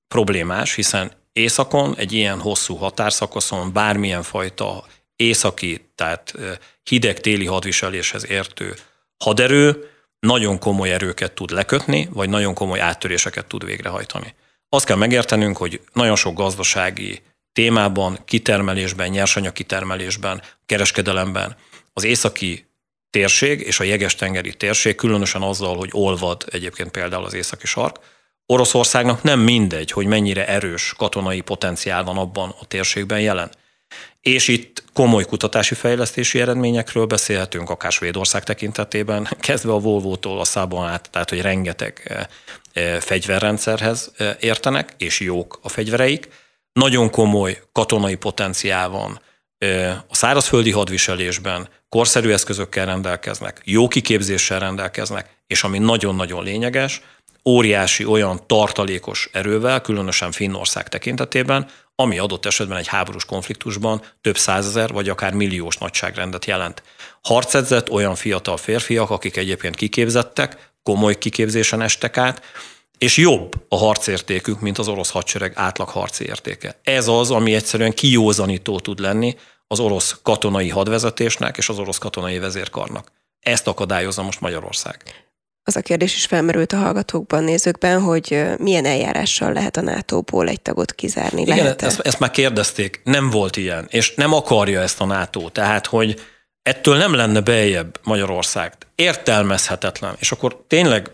[0.08, 6.34] problémás, hiszen északon, egy ilyen hosszú határszakaszon bármilyen fajta északi, tehát
[6.84, 8.76] hideg téli hadviseléshez értő
[9.24, 9.90] haderő
[10.20, 14.36] nagyon komoly erőket tud lekötni, vagy nagyon komoly áttöréseket tud végrehajtani.
[14.70, 17.22] Azt kell megértenünk, hogy nagyon sok gazdasági
[17.58, 21.56] témában, kitermelésben, nyersanyag kitermelésben, kereskedelemben
[21.94, 22.70] az északi
[23.10, 28.00] térség és a jeges-tengeri térség, különösen azzal, hogy olvad egyébként például az északi sark,
[28.46, 33.52] Oroszországnak nem mindegy, hogy mennyire erős katonai potenciál van abban a térségben jelen.
[34.22, 40.88] És itt komoly kutatási fejlesztési eredményekről beszélhetünk, akár Svédország tekintetében, kezdve a Volvo-tól a Szában
[40.88, 42.26] át, tehát hogy rengeteg eh,
[42.74, 46.28] eh, fegyverrendszerhez eh, értenek, és jók a fegyvereik.
[46.78, 49.22] Nagyon komoly katonai potenciál van
[50.08, 57.02] a szárazföldi hadviselésben, korszerű eszközökkel rendelkeznek, jó kiképzéssel rendelkeznek, és ami nagyon-nagyon lényeges,
[57.46, 64.92] óriási olyan tartalékos erővel, különösen Finnország tekintetében, ami adott esetben egy háborús konfliktusban több százezer
[64.92, 66.84] vagy akár milliós nagyságrendet jelent.
[67.22, 72.42] Harcedzett olyan fiatal férfiak, akik egyébként kiképzettek, komoly kiképzésen estek át,
[72.98, 76.80] és jobb a harcértékük, mint az orosz hadsereg átlag harci értéke.
[76.84, 79.36] Ez az, ami egyszerűen kiózanító tud lenni
[79.68, 83.12] az orosz katonai hadvezetésnek és az orosz katonai vezérkarnak.
[83.40, 85.04] Ezt akadályozza most Magyarország
[85.68, 90.62] az a kérdés is felmerült a hallgatókban, nézőkben, hogy milyen eljárással lehet a NATO-ból egy
[90.62, 91.42] tagot kizárni.
[91.42, 95.50] Igen, lehet ezt, ezt már kérdezték, nem volt ilyen, és nem akarja ezt a NATO,
[95.50, 96.20] tehát hogy
[96.64, 98.74] ettől nem lenne beljebb Magyarország.
[98.96, 100.16] Értelmezhetetlen.
[100.20, 101.12] És akkor tényleg,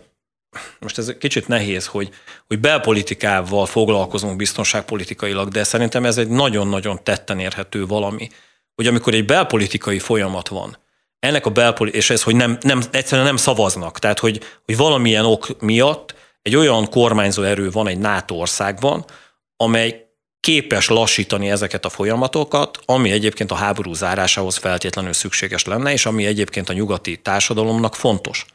[0.78, 2.10] most ez kicsit nehéz, hogy,
[2.46, 8.28] hogy belpolitikával foglalkozunk biztonságpolitikailag, de szerintem ez egy nagyon-nagyon tetten érhető valami,
[8.74, 10.78] hogy amikor egy belpolitikai folyamat van,
[11.18, 15.24] ennek a belpoli, és ez, hogy nem, nem, egyszerűen nem szavaznak, tehát hogy, hogy valamilyen
[15.24, 19.04] ok miatt egy olyan kormányzó erő van egy NATO országban,
[19.56, 20.04] amely
[20.40, 26.26] képes lassítani ezeket a folyamatokat, ami egyébként a háború zárásához feltétlenül szükséges lenne, és ami
[26.26, 28.46] egyébként a nyugati társadalomnak fontos.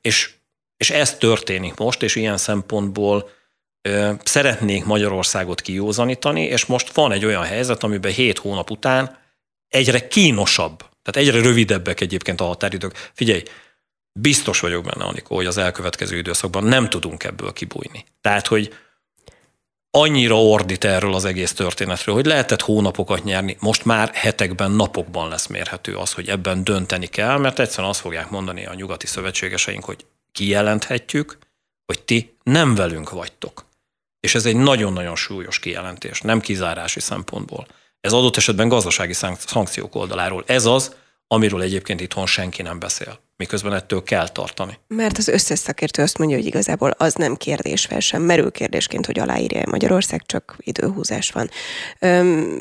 [0.00, 0.30] És,
[0.80, 3.30] és ez történik most, és ilyen szempontból
[4.22, 9.18] szeretnék Magyarországot kiózanítani, és most van egy olyan helyzet, amiben hét hónap után
[9.68, 13.10] egyre kínosabb tehát egyre rövidebbek egyébként a határidők.
[13.14, 13.42] Figyelj,
[14.12, 18.04] biztos vagyok benne, Anikó, hogy az elkövetkező időszakban nem tudunk ebből kibújni.
[18.20, 18.74] Tehát, hogy
[19.90, 25.46] annyira ordít erről az egész történetről, hogy lehetett hónapokat nyerni, most már hetekben, napokban lesz
[25.46, 30.06] mérhető az, hogy ebben dönteni kell, mert egyszerűen azt fogják mondani a nyugati szövetségeseink, hogy
[30.32, 31.38] kijelenthetjük,
[31.86, 33.64] hogy ti nem velünk vagytok.
[34.20, 37.66] És ez egy nagyon-nagyon súlyos kijelentés, nem kizárási szempontból.
[38.00, 40.44] Ez adott esetben gazdasági szankciók oldaláról.
[40.46, 40.94] Ez az,
[41.26, 44.78] amiről egyébként itthon senki nem beszél, miközben ettől kell tartani.
[44.86, 49.06] Mert az összes szakértő azt mondja, hogy igazából az nem kérdés fel sem merül kérdésként,
[49.06, 51.50] hogy aláírja Magyarország, csak időhúzás van.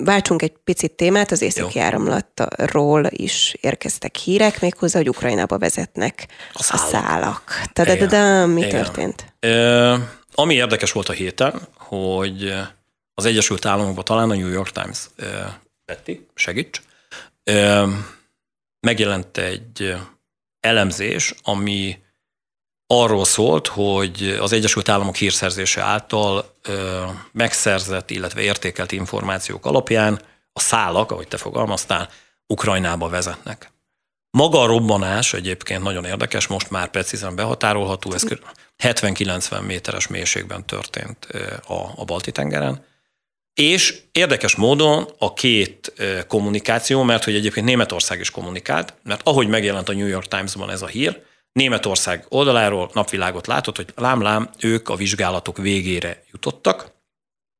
[0.03, 1.83] váltsunk egy picit témát, az északi Jó.
[1.85, 6.85] áramlatról is érkeztek hírek, méghozzá, hogy Ukrajnába vezetnek a szálak.
[6.85, 8.07] A szálak.
[8.09, 8.69] De mi Igen.
[8.69, 9.33] történt?
[9.39, 9.95] Ö,
[10.35, 12.53] ami érdekes volt a héten, hogy
[13.13, 15.09] az Egyesült Államokban talán a New York Times
[15.85, 16.81] Betty, segíts,
[18.79, 19.95] megjelent egy
[20.59, 21.97] elemzés, ami
[22.87, 26.55] arról szólt, hogy az Egyesült Államok hírszerzése által
[27.31, 30.21] megszerzett, illetve értékelt információk alapján
[30.53, 32.09] a szálak, ahogy te fogalmaztál,
[32.47, 33.71] Ukrajnába vezetnek.
[34.31, 38.23] Maga a robbanás egyébként nagyon érdekes, most már precízen behatárolható, ez
[38.83, 41.25] 70-90 méteres mélységben történt
[41.67, 42.85] a, a Balti-tengeren.
[43.59, 45.93] És érdekes módon a két
[46.27, 50.81] kommunikáció, mert hogy egyébként Németország is kommunikált, mert ahogy megjelent a New York Times-ban ez
[50.81, 56.91] a hír, Németország oldaláról napvilágot látott, hogy lám-lám, ők a vizsgálatok végére jutottak,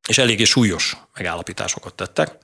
[0.08, 2.38] és eléggé súlyos megállapításokat tettek.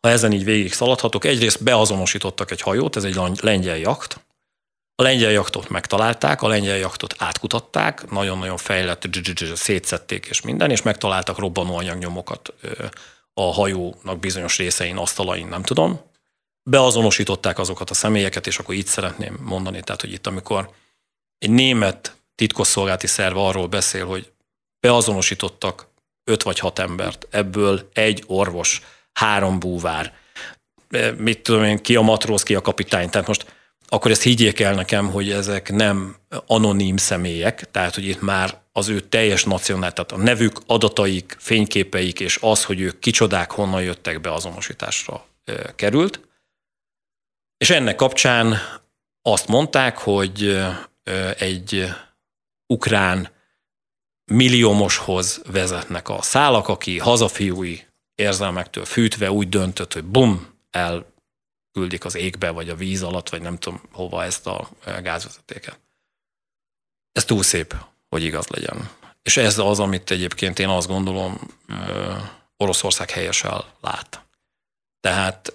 [0.00, 4.26] Ha ezen így végig szaladhatok, egyrészt beazonosítottak egy hajót, ez egy lengyel jakt,
[4.98, 9.08] a lengyel jaktot megtalálták, a lengyel jaktot átkutatták, nagyon-nagyon fejlett,
[9.54, 12.54] szétszették és minden, és megtaláltak robbanóanyagnyomokat
[13.34, 16.00] a hajónak bizonyos részein, asztalain, nem tudom.
[16.62, 20.70] Beazonosították azokat a személyeket, és akkor itt szeretném mondani, tehát, hogy itt amikor
[21.38, 24.32] egy német titkosszolgálati szerv arról beszél, hogy
[24.80, 25.88] beazonosítottak
[26.24, 28.82] öt vagy hat embert, ebből egy orvos,
[29.12, 30.14] három búvár,
[31.16, 33.10] mit tudom én, ki a matróz, ki a kapitány.
[33.10, 33.55] Tehát most
[33.88, 38.88] akkor ezt higgyék el nekem, hogy ezek nem anonim személyek, tehát hogy itt már az
[38.88, 44.20] ő teljes nacionál, tehát a nevük, adataik, fényképeik és az, hogy ők kicsodák, honnan jöttek
[44.20, 45.26] be azonosításra
[45.76, 46.20] került.
[47.56, 48.56] És ennek kapcsán
[49.22, 50.64] azt mondták, hogy
[51.38, 51.88] egy
[52.66, 53.30] ukrán
[54.32, 61.14] milliómoshoz vezetnek a szálak, aki hazafiúi érzelmektől fűtve úgy döntött, hogy bum, el
[61.76, 65.78] küldik az égbe, vagy a víz alatt, vagy nem tudom hova ezt a e, gázvezetéket.
[67.12, 67.74] Ez túl szép,
[68.08, 68.90] hogy igaz legyen.
[69.22, 71.40] És ez az, amit egyébként én azt gondolom
[72.56, 74.24] Oroszország helyesen lát.
[75.00, 75.52] Tehát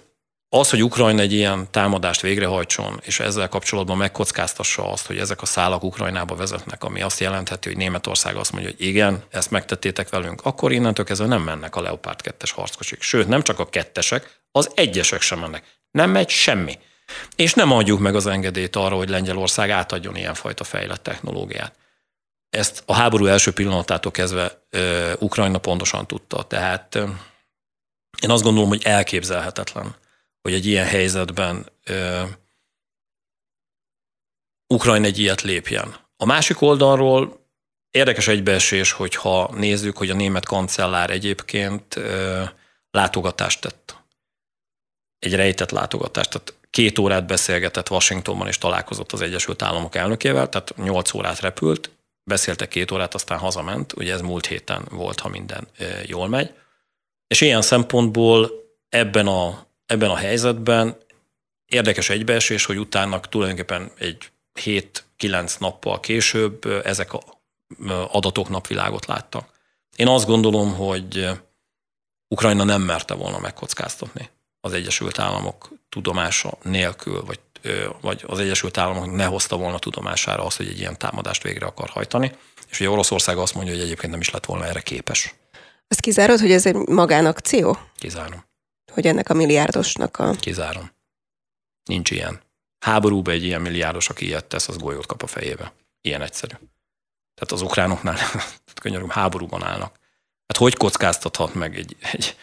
[0.48, 5.46] az, hogy Ukrajna egy ilyen támadást végrehajtson, és ezzel kapcsolatban megkockáztassa azt, hogy ezek a
[5.46, 10.40] szálak Ukrajnába vezetnek, ami azt jelentheti, hogy Németország azt mondja, hogy igen, ezt megtettétek velünk,
[10.44, 13.02] akkor innentől kezdve nem mennek a Leopard 2-es harckocsik.
[13.02, 15.80] Sőt, nem csak a kettesek, az egyesek sem mennek.
[15.92, 16.78] Nem megy semmi.
[17.36, 21.76] És nem adjuk meg az engedélyt arra, hogy Lengyelország átadjon ilyenfajta fejlett technológiát.
[22.50, 26.42] Ezt a háború első pillanatától kezdve ö, Ukrajna pontosan tudta.
[26.42, 27.04] Tehát ö,
[28.22, 29.94] én azt gondolom, hogy elképzelhetetlen,
[30.42, 32.22] hogy egy ilyen helyzetben ö,
[34.66, 35.96] Ukrajna egy ilyet lépjen.
[36.16, 37.40] A másik oldalról
[37.90, 42.42] érdekes egybeesés, hogyha nézzük, hogy a német kancellár egyébként ö,
[42.90, 44.01] látogatást tett
[45.22, 46.30] egy rejtett látogatást.
[46.30, 51.90] Tehát két órát beszélgetett Washingtonban, és találkozott az Egyesült Államok elnökével, tehát nyolc órát repült,
[52.24, 55.68] beszéltek két órát, aztán hazament, ugye ez múlt héten volt, ha minden
[56.06, 56.54] jól megy.
[57.26, 58.50] És ilyen szempontból
[58.88, 60.96] ebben a, ebben a helyzetben
[61.66, 64.30] érdekes egybeesés, hogy utána tulajdonképpen egy
[65.18, 67.22] 7-9 nappal később ezek a
[68.10, 69.48] adatok napvilágot láttak.
[69.96, 71.28] Én azt gondolom, hogy
[72.28, 74.30] Ukrajna nem merte volna megkockáztatni
[74.64, 77.40] az Egyesült Államok tudomása nélkül, vagy,
[78.00, 81.88] vagy az Egyesült Államok ne hozta volna tudomására azt, hogy egy ilyen támadást végre akar
[81.88, 82.36] hajtani.
[82.68, 85.34] És ugye Oroszország azt mondja, hogy egyébként nem is lett volna erre képes.
[85.88, 87.78] Azt kizárod, hogy ez egy magánakció?
[87.98, 88.44] Kizárom.
[88.92, 90.30] Hogy ennek a milliárdosnak a...
[90.30, 90.90] Kizárom.
[91.84, 92.40] Nincs ilyen.
[92.84, 95.72] Háborúba egy ilyen milliárdos, aki ilyet tesz, az golyót kap a fejébe.
[96.00, 96.54] Ilyen egyszerű.
[97.34, 98.18] Tehát az ukránoknál
[98.82, 99.98] könyörűm háborúban állnak.
[100.46, 102.36] Hát hogy kockáztathat meg egy, egy,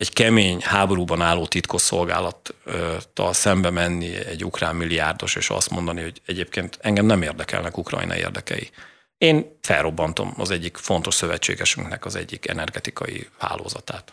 [0.00, 6.78] egy kemény háborúban álló titkosszolgálattal szembe menni egy ukrán milliárdos, és azt mondani, hogy egyébként
[6.80, 8.70] engem nem érdekelnek Ukrajna érdekei.
[9.18, 14.12] Én felrobbantom az egyik fontos szövetségesünknek az egyik energetikai hálózatát.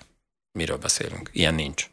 [0.51, 1.29] Miről beszélünk?
[1.33, 1.89] Ilyen nincs.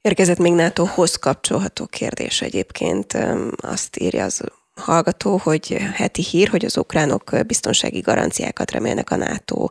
[0.00, 3.18] Érkezett még NATO-hoz kapcsolható kérdés egyébként.
[3.56, 9.68] Azt írja az hallgató, hogy heti hír, hogy az ukránok biztonsági garanciákat remélnek a NATO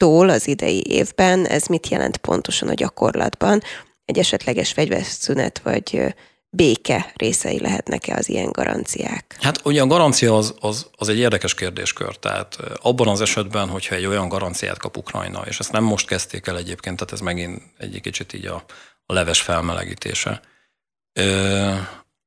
[0.00, 3.62] tól az idei évben, ez mit jelent pontosan a gyakorlatban?
[4.04, 6.14] Egy esetleges fegyverszünet vagy
[6.50, 9.36] béke részei lehetnek-e az ilyen garanciák?
[9.40, 12.16] Hát ugye a garancia az, az, az egy érdekes kérdéskör.
[12.16, 16.46] Tehát abban az esetben, hogyha egy olyan garanciát kap Ukrajna, és ezt nem most kezdték
[16.46, 18.64] el egyébként, tehát ez megint egy kicsit így a,
[19.06, 20.40] a leves felmelegítése.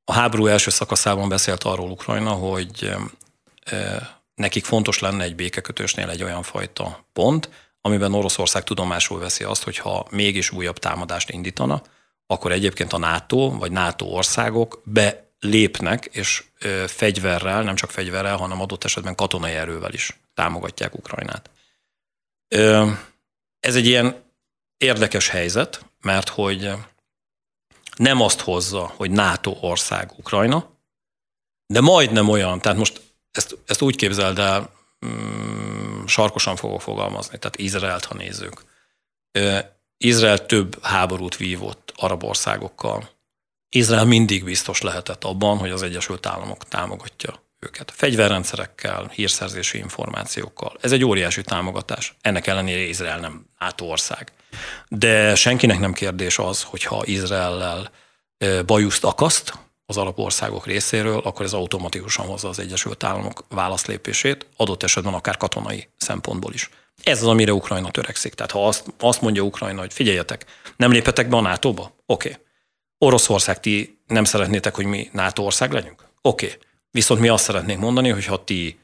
[0.05, 2.95] A háború első szakaszában beszélt arról Ukrajna, hogy
[4.35, 7.49] nekik fontos lenne egy békekötősnél egy olyan fajta pont,
[7.85, 11.81] amiben Oroszország tudomásul veszi azt, hogy ha mégis újabb támadást indítana,
[12.27, 16.43] akkor egyébként a NATO vagy NATO országok belépnek, és
[16.87, 21.49] fegyverrel, nem csak fegyverrel, hanem adott esetben katonai erővel is támogatják Ukrajnát.
[23.59, 24.23] Ez egy ilyen
[24.77, 26.71] érdekes helyzet, mert hogy
[27.95, 30.69] nem azt hozza, hogy NATO ország Ukrajna,
[31.65, 34.73] de majdnem olyan, tehát most ezt, ezt úgy képzeld el,
[36.13, 38.63] sarkosan fogok fogalmazni, tehát Izraelt, ha nézzük.
[39.97, 43.09] Izrael több háborút vívott arab országokkal,
[43.69, 47.91] Izrael mindig biztos lehetett abban, hogy az Egyesült Államok támogatja őket.
[47.95, 50.77] Fegyverrendszerekkel, hírszerzési információkkal.
[50.81, 52.15] Ez egy óriási támogatás.
[52.21, 54.31] Ennek ellenére Izrael nem NATO ország.
[54.87, 57.91] De senkinek nem kérdés az, hogyha Izraellel
[58.65, 59.53] bajuszt akaszt
[59.93, 65.87] az alapországok részéről, akkor ez automatikusan hozza az Egyesült Államok válaszlépését, adott esetben akár katonai
[65.97, 66.69] szempontból is.
[67.03, 68.33] Ez az, amire Ukrajna törekszik.
[68.33, 71.95] Tehát ha azt, azt mondja Ukrajna, hogy figyeljetek, nem lépetek be a NATO-ba?
[72.05, 72.29] Oké.
[72.29, 72.41] Okay.
[72.97, 76.03] Oroszország, ti nem szeretnétek, hogy mi NATO ország legyünk?
[76.21, 76.45] Oké.
[76.45, 76.57] Okay.
[76.91, 78.79] Viszont mi azt szeretnénk mondani, hogy ha ti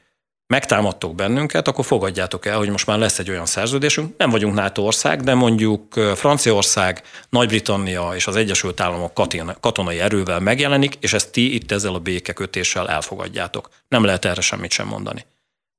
[0.50, 4.16] megtámadtok bennünket, akkor fogadjátok el, hogy most már lesz egy olyan szerződésünk.
[4.16, 9.12] Nem vagyunk NATO ország, de mondjuk Franciaország, Nagy-Britannia és az Egyesült Államok
[9.60, 13.68] katonai erővel megjelenik, és ezt ti itt ezzel a békekötéssel elfogadjátok.
[13.88, 15.26] Nem lehet erre semmit sem mondani.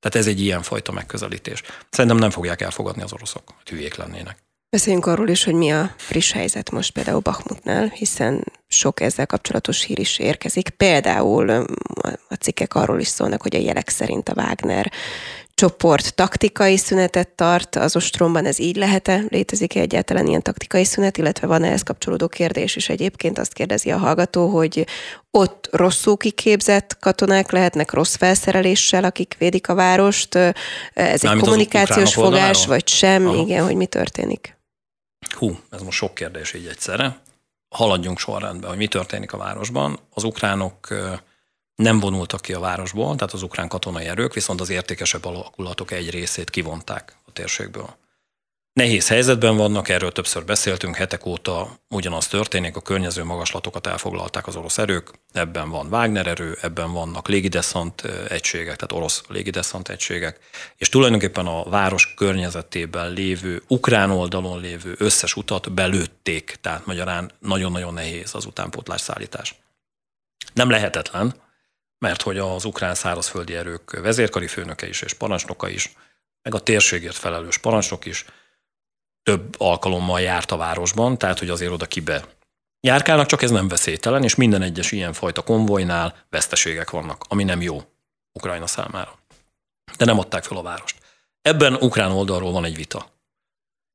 [0.00, 1.62] Tehát ez egy ilyen fajta megközelítés.
[1.90, 4.36] Szerintem nem fogják elfogadni az oroszok, hogy hülyék lennének.
[4.70, 9.82] Beszéljünk arról is, hogy mi a friss helyzet most például Bachmutnál, hiszen sok ezzel kapcsolatos
[9.82, 10.68] hír is érkezik.
[10.68, 11.50] Például
[12.28, 14.92] a cikkek arról is szólnak, hogy a jelek szerint a Wagner
[15.54, 19.24] csoport taktikai szünetet tart az ostromban, ez így lehet-e?
[19.28, 23.38] Létezik-e egyáltalán ilyen taktikai szünet, illetve van-e ehhez kapcsolódó kérdés is egyébként?
[23.38, 24.86] Azt kérdezi a hallgató, hogy
[25.30, 30.34] ott rosszul kiképzett katonák lehetnek rossz felszereléssel, akik védik a várost.
[30.92, 33.26] Ez egy kommunikációs fogás, vagy sem?
[33.26, 33.42] Aha.
[33.42, 34.56] Igen, hogy mi történik?
[35.38, 37.20] Hú, ez most sok kérdés így egyszerre.
[37.72, 39.98] Haladjunk sorrendben, hogy mi történik a városban.
[40.14, 40.88] Az ukránok
[41.74, 46.10] nem vonultak ki a városból, tehát az ukrán katonai erők, viszont az értékesebb alakulatok egy
[46.10, 47.96] részét kivonták a térségből.
[48.72, 54.56] Nehéz helyzetben vannak, erről többször beszéltünk, hetek óta ugyanaz történik, a környező magaslatokat elfoglalták az
[54.56, 60.38] orosz erők, ebben van Wagner erő, ebben vannak légideszant egységek, tehát orosz légideszant egységek,
[60.76, 67.94] és tulajdonképpen a város környezetében lévő, ukrán oldalon lévő összes utat belőtték, tehát magyarán nagyon-nagyon
[67.94, 69.54] nehéz az utánpótlás szállítás.
[70.54, 71.34] Nem lehetetlen,
[71.98, 75.92] mert hogy az ukrán szárazföldi erők vezérkari főnöke is és parancsnoka is,
[76.42, 78.24] meg a térségért felelős parancsnok is
[79.22, 82.24] több alkalommal járt a városban, tehát hogy azért oda kibe
[82.80, 87.62] járkálnak, csak ez nem veszélytelen, és minden egyes ilyen fajta konvojnál veszteségek vannak, ami nem
[87.62, 87.82] jó
[88.32, 89.18] Ukrajna számára.
[89.96, 90.98] De nem adták fel a várost.
[91.42, 93.10] Ebben ukrán oldalról van egy vita.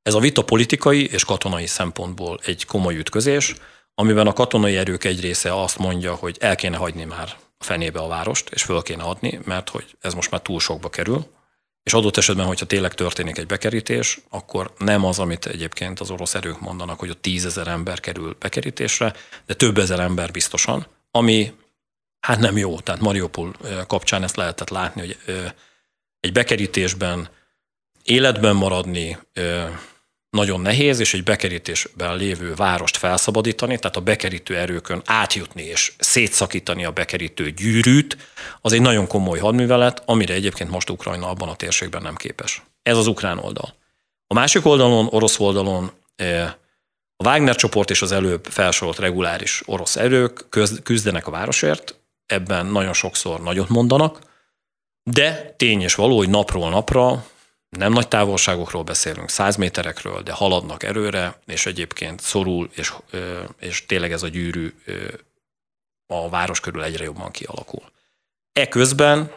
[0.02, 3.54] Ez a vita politikai és katonai szempontból egy komoly ütközés,
[3.94, 8.00] amiben a katonai erők egy része azt mondja, hogy el kéne hagyni már a fenébe
[8.00, 11.26] a várost, és föl kéne adni, mert hogy ez most már túl sokba kerül,
[11.88, 16.34] és adott esetben, hogyha tényleg történik egy bekerítés, akkor nem az, amit egyébként az orosz
[16.34, 19.14] erők mondanak, hogy a tízezer ember kerül bekerítésre,
[19.46, 21.52] de több ezer ember biztosan, ami
[22.20, 22.80] hát nem jó.
[22.80, 23.54] Tehát Mariupol
[23.86, 25.16] kapcsán ezt lehetett látni, hogy
[26.20, 27.28] egy bekerítésben
[28.02, 29.18] életben maradni
[30.30, 36.84] nagyon nehéz, és egy bekerítésben lévő várost felszabadítani, tehát a bekerítő erőkön átjutni és szétszakítani
[36.84, 38.16] a bekerítő gyűrűt,
[38.60, 42.62] az egy nagyon komoly hadművelet, amire egyébként most Ukrajna abban a térségben nem képes.
[42.82, 43.74] Ez az ukrán oldal.
[44.26, 46.52] A másik oldalon, orosz oldalon eh,
[47.16, 50.46] a Wagner csoport és az előbb felsorolt reguláris orosz erők
[50.82, 54.18] küzdenek a városért, ebben nagyon sokszor nagyot mondanak,
[55.02, 57.26] de tény és való, hogy napról napra
[57.68, 62.92] nem nagy távolságokról beszélünk, száz méterekről, de haladnak erőre, és egyébként szorul, és,
[63.58, 64.74] és tényleg ez a gyűrű
[66.06, 67.90] a város körül egyre jobban kialakul.
[68.52, 69.32] Eközben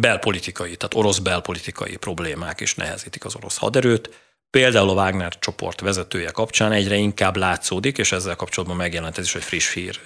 [0.00, 4.30] belpolitikai, tehát orosz belpolitikai problémák is nehezítik az orosz haderőt.
[4.50, 9.34] Például a Wagner csoport vezetője kapcsán egyre inkább látszódik, és ezzel kapcsolatban megjelent ez is
[9.34, 10.00] egy friss hír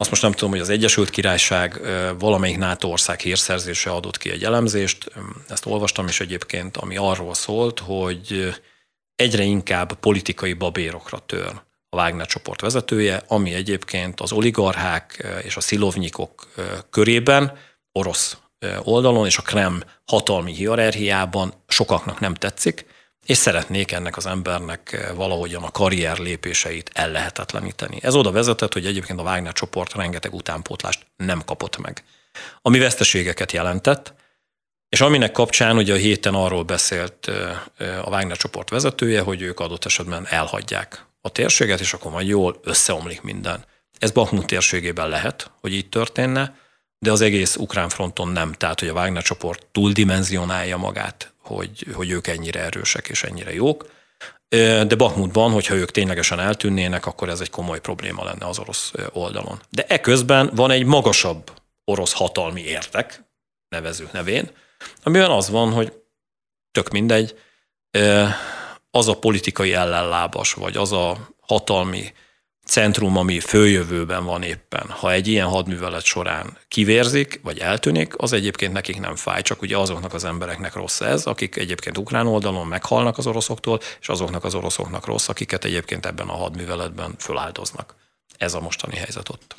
[0.00, 1.80] azt most nem tudom, hogy az Egyesült Királyság
[2.18, 5.12] valamelyik NATO ország hírszerzése adott ki egy elemzést,
[5.48, 8.54] ezt olvastam is egyébként, ami arról szólt, hogy
[9.14, 15.60] egyre inkább politikai babérokra tör a Wagner csoport vezetője, ami egyébként az oligarchák és a
[15.60, 16.48] szilovnyikok
[16.90, 17.58] körében,
[17.92, 18.36] orosz
[18.82, 22.86] oldalon és a Krem hatalmi hierarchiában sokaknak nem tetszik,
[23.28, 27.98] és szeretnék ennek az embernek eh, valahogyan a karrier lépéseit ellehetetleníteni.
[28.02, 32.04] Ez oda vezetett, hogy egyébként a Wagner csoport rengeteg utánpótlást nem kapott meg,
[32.62, 34.14] ami veszteségeket jelentett,
[34.88, 39.42] és aminek kapcsán ugye a héten arról beszélt eh, eh, a Wagner csoport vezetője, hogy
[39.42, 43.64] ők adott esetben elhagyják a térséget, és akkor majd jól összeomlik minden.
[43.98, 46.56] Ez Bakhmut térségében lehet, hogy így történne,
[46.98, 48.52] de az egész ukrán fronton nem.
[48.52, 53.90] Tehát, hogy a Wagner csoport túldimenzionálja magát hogy, hogy ők ennyire erősek és ennyire jók.
[54.48, 59.60] De Bakmutban, hogyha ők ténylegesen eltűnnének, akkor ez egy komoly probléma lenne az orosz oldalon.
[59.70, 61.52] De eközben van egy magasabb
[61.84, 63.24] orosz hatalmi értek,
[63.68, 64.50] nevező nevén,
[65.02, 65.92] amiben az van, hogy
[66.72, 67.38] tök mindegy,
[68.90, 72.12] az a politikai ellenlábas, vagy az a hatalmi
[72.68, 78.72] centrum, ami följövőben van éppen, ha egy ilyen hadművelet során kivérzik, vagy eltűnik, az egyébként
[78.72, 83.18] nekik nem fáj, csak ugye azoknak az embereknek rossz ez, akik egyébként ukrán oldalon meghalnak
[83.18, 87.94] az oroszoktól, és azoknak az oroszoknak rossz, akiket egyébként ebben a hadműveletben föláldoznak.
[88.38, 89.54] Ez a mostani helyzet ott.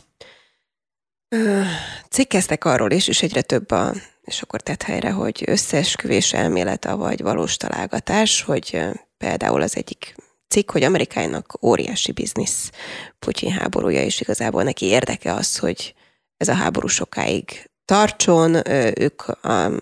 [2.09, 7.21] Cikkeztek arról is, és egyre több a, és akkor tett helyre, hogy összeesküvés elmélete vagy
[7.21, 8.79] valós találgatás, hogy
[9.17, 10.15] például az egyik
[10.49, 12.71] cikk, hogy Amerikának óriási biznisz
[13.19, 15.93] Putyin háborúja, és igazából neki érdeke az, hogy
[16.37, 18.69] ez a háború sokáig tartson,
[18.99, 19.21] ők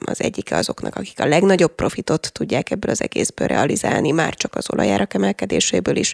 [0.06, 4.72] az egyike azoknak, akik a legnagyobb profitot tudják ebből az egészből realizálni, már csak az
[4.72, 6.14] olajárak emelkedéséből is.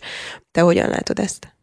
[0.52, 1.56] Te hogyan látod ezt?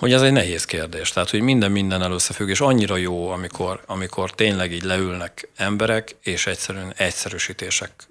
[0.00, 1.10] Hogy ez egy nehéz kérdés.
[1.10, 6.46] Tehát, hogy minden minden összefügg, és annyira jó, amikor, amikor tényleg így leülnek emberek, és
[6.46, 8.06] egyszerűen egyszerűsítések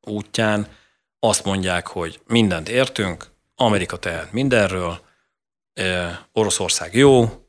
[0.00, 0.68] útján
[1.28, 5.00] azt mondják, hogy mindent értünk, Amerika tehet mindenről,
[6.32, 7.44] Oroszország jó,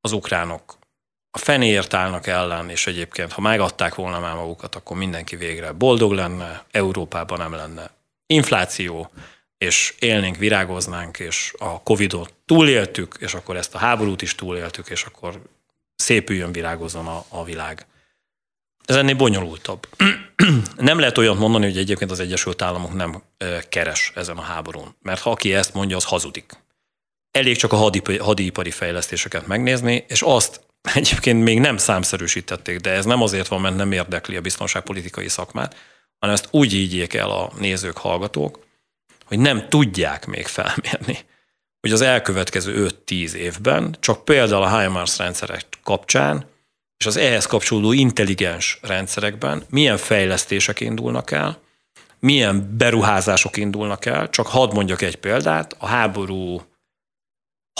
[0.00, 0.78] az ukránok
[1.30, 6.12] a fenéért állnak ellen, és egyébként, ha megadták volna már magukat, akkor mindenki végre boldog
[6.12, 7.90] lenne, Európában nem lenne
[8.26, 9.10] infláció,
[9.58, 15.04] és élnénk, virágoznánk, és a Covidot túléltük, és akkor ezt a háborút is túléltük, és
[15.04, 15.42] akkor
[15.94, 17.86] szépüljön, virágozzon a, a világ.
[18.90, 19.88] Ez ennél bonyolultabb.
[20.76, 23.22] nem lehet olyat mondani, hogy egyébként az Egyesült Államok nem
[23.68, 24.96] keres ezen a háborún.
[25.02, 26.52] Mert ha aki ezt mondja, az hazudik.
[27.30, 30.60] Elég csak a hadipari, hadipari fejlesztéseket megnézni, és azt
[30.94, 35.76] egyébként még nem számszerűsítették, de ez nem azért van, mert nem érdekli a biztonságpolitikai szakmát,
[36.18, 38.66] hanem ezt úgy ígyék el a nézők, hallgatók,
[39.24, 41.18] hogy nem tudják még felmérni,
[41.80, 46.49] hogy az elkövetkező 5-10 évben csak például a HIMARS rendszerek kapcsán
[47.00, 51.60] és az ehhez kapcsolódó intelligens rendszerekben milyen fejlesztések indulnak el,
[52.18, 54.30] milyen beruházások indulnak el.
[54.30, 56.62] Csak hadd mondjak egy példát, a háború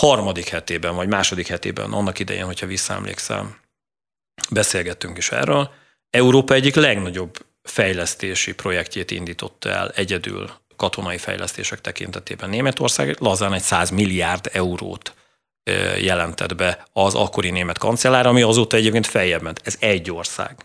[0.01, 3.57] harmadik hetében, vagy második hetében, annak idején, hogyha visszaemlékszem,
[4.51, 5.71] beszélgettünk is erről,
[6.11, 12.51] Európa egyik legnagyobb fejlesztési projektjét indította el egyedül katonai fejlesztések tekintetében.
[12.51, 15.15] Németország lazán egy 100 milliárd eurót
[16.01, 19.61] jelentett be az akkori német kancellár, ami azóta egyébként feljebb ment.
[19.65, 20.57] Ez egy ország.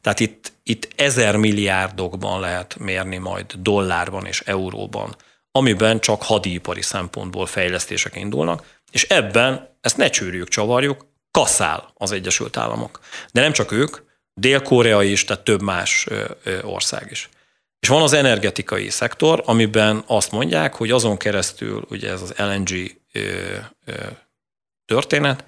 [0.00, 5.16] Tehát itt, itt ezer milliárdokban lehet mérni majd dollárban és euróban,
[5.52, 12.56] amiben csak hadipari szempontból fejlesztések indulnak, és ebben, ezt ne csűrjük, csavarjuk, kaszál az Egyesült
[12.56, 13.00] Államok.
[13.32, 13.96] De nem csak ők,
[14.34, 16.06] Dél-Korea is, tehát több más
[16.62, 17.28] ország is.
[17.78, 22.70] És van az energetikai szektor, amiben azt mondják, hogy azon keresztül, ugye ez az LNG
[24.84, 25.44] történet,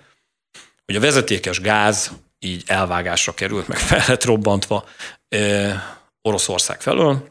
[0.85, 4.89] hogy a vezetékes gáz így elvágásra került, meg fel lett robbantva
[6.23, 7.29] Oroszország felől,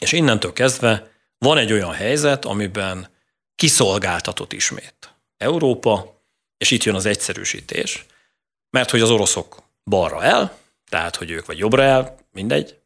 [0.00, 3.08] és innentől kezdve van egy olyan helyzet, amiben
[3.54, 6.22] kiszolgáltatott ismét Európa,
[6.56, 8.06] és itt jön az egyszerűsítés,
[8.70, 10.58] mert hogy az oroszok balra el,
[10.88, 12.78] tehát hogy ők vagy jobbra el, mindegy,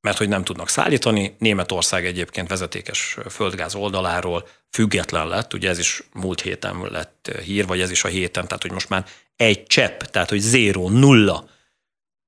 [0.00, 1.36] mert hogy nem tudnak szállítani.
[1.38, 7.80] Németország egyébként vezetékes földgáz oldaláról független lett, ugye ez is múlt héten lett hír, vagy
[7.80, 11.48] ez is a héten, tehát hogy most már egy csepp, tehát hogy zéro, nulla.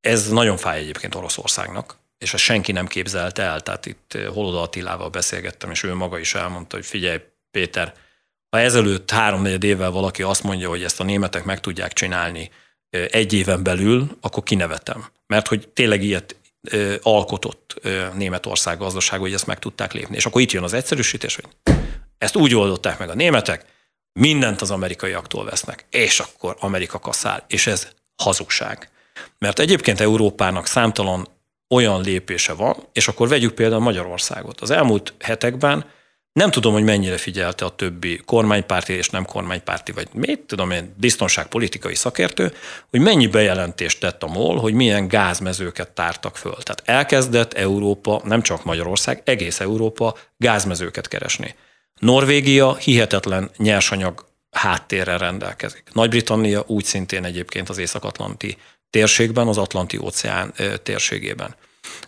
[0.00, 3.60] Ez nagyon fáj egyébként Oroszországnak, és ezt senki nem képzelte el.
[3.60, 7.18] Tehát itt Holoda Attilával beszélgettem, és ő maga is elmondta, hogy figyelj,
[7.50, 7.94] Péter,
[8.50, 12.50] ha ezelőtt három évvel valaki azt mondja, hogy ezt a németek meg tudják csinálni
[12.90, 15.06] egy éven belül, akkor kinevetem.
[15.26, 16.36] Mert hogy tényleg ilyet
[17.02, 17.80] alkotott
[18.14, 20.16] Németország gazdaság, hogy ezt meg tudták lépni.
[20.16, 21.74] És akkor itt jön az egyszerűsítés, hogy
[22.18, 23.64] ezt úgy oldották meg a németek,
[24.12, 27.88] mindent az amerikaiaktól vesznek, és akkor Amerika kaszál, és ez
[28.22, 28.90] hazugság.
[29.38, 31.28] Mert egyébként Európának számtalan
[31.74, 34.60] olyan lépése van, és akkor vegyük például Magyarországot.
[34.60, 35.84] Az elmúlt hetekben
[36.32, 40.94] nem tudom, hogy mennyire figyelte a többi kormánypárti és nem kormánypárti, vagy mit tudom én,
[40.96, 42.54] biztonságpolitikai szakértő,
[42.90, 46.56] hogy mennyi bejelentést tett a MOL, hogy milyen gázmezőket tártak föl.
[46.62, 51.54] Tehát elkezdett Európa, nem csak Magyarország, egész Európa gázmezőket keresni.
[51.98, 55.82] Norvégia hihetetlen nyersanyag háttérrel rendelkezik.
[55.92, 58.56] Nagy-Britannia úgy szintén egyébként az Észak-Atlanti
[58.90, 61.54] térségben, az Atlanti óceán térségében.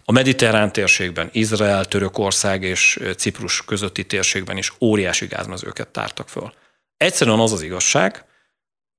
[0.04, 6.52] A mediterrán térségben, Izrael, Törökország és Ciprus közötti térségben is óriási gázmezőket tártak föl.
[6.96, 8.24] Egyszerűen az az igazság,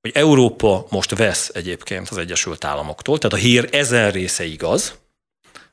[0.02, 4.98] hogy Európa most vesz egyébként az Egyesült Államoktól, tehát a hír ezen része igaz,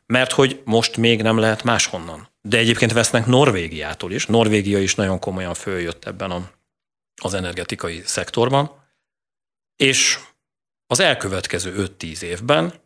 [0.06, 2.28] mert hogy most még nem lehet máshonnan.
[2.42, 4.26] De egyébként vesznek Norvégiától is.
[4.26, 6.50] Norvégia is nagyon komolyan följött ebben a,
[7.22, 8.70] az energetikai szektorban.
[9.76, 10.18] És
[10.86, 12.79] az elkövetkező 5-10 évben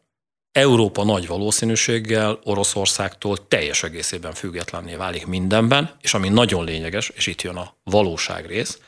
[0.55, 7.43] Európa nagy valószínűséggel Oroszországtól teljes egészében függetlenné válik mindenben, és ami nagyon lényeges, és itt
[7.43, 8.79] jön a valóság rész,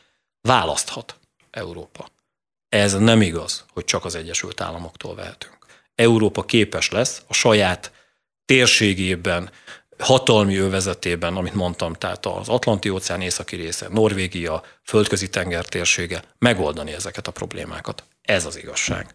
[0.41, 1.19] választhat
[1.51, 2.09] Európa.
[2.69, 5.57] Ez nem igaz, hogy csak az Egyesült Államoktól vehetünk.
[5.95, 7.93] Európa képes lesz a saját
[8.45, 9.51] térségében,
[9.99, 17.27] hatalmi övezetében, amit mondtam, tehát az Atlanti-óceán északi része, Norvégia, földközi tenger térsége, megoldani ezeket
[17.27, 18.05] a problémákat.
[18.23, 19.15] Ez az igazság.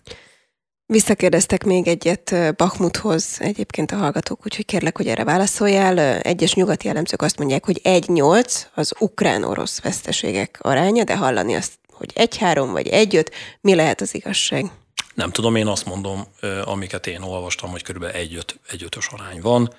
[0.92, 6.00] Visszakérdeztek még egyet Bakmuthoz egyébként a hallgatók, úgyhogy kérlek, hogy erre válaszoljál.
[6.20, 12.12] Egyes nyugati jellemzők azt mondják, hogy 1-8 az ukrán-orosz veszteségek aránya, de hallani azt, hogy
[12.16, 13.26] 1-3 vagy 1-5,
[13.62, 14.66] mi lehet az igazság?
[15.14, 16.28] Nem tudom, én azt mondom,
[16.64, 18.06] amiket én olvastam, hogy kb.
[18.14, 19.74] 1-5-ös arány van.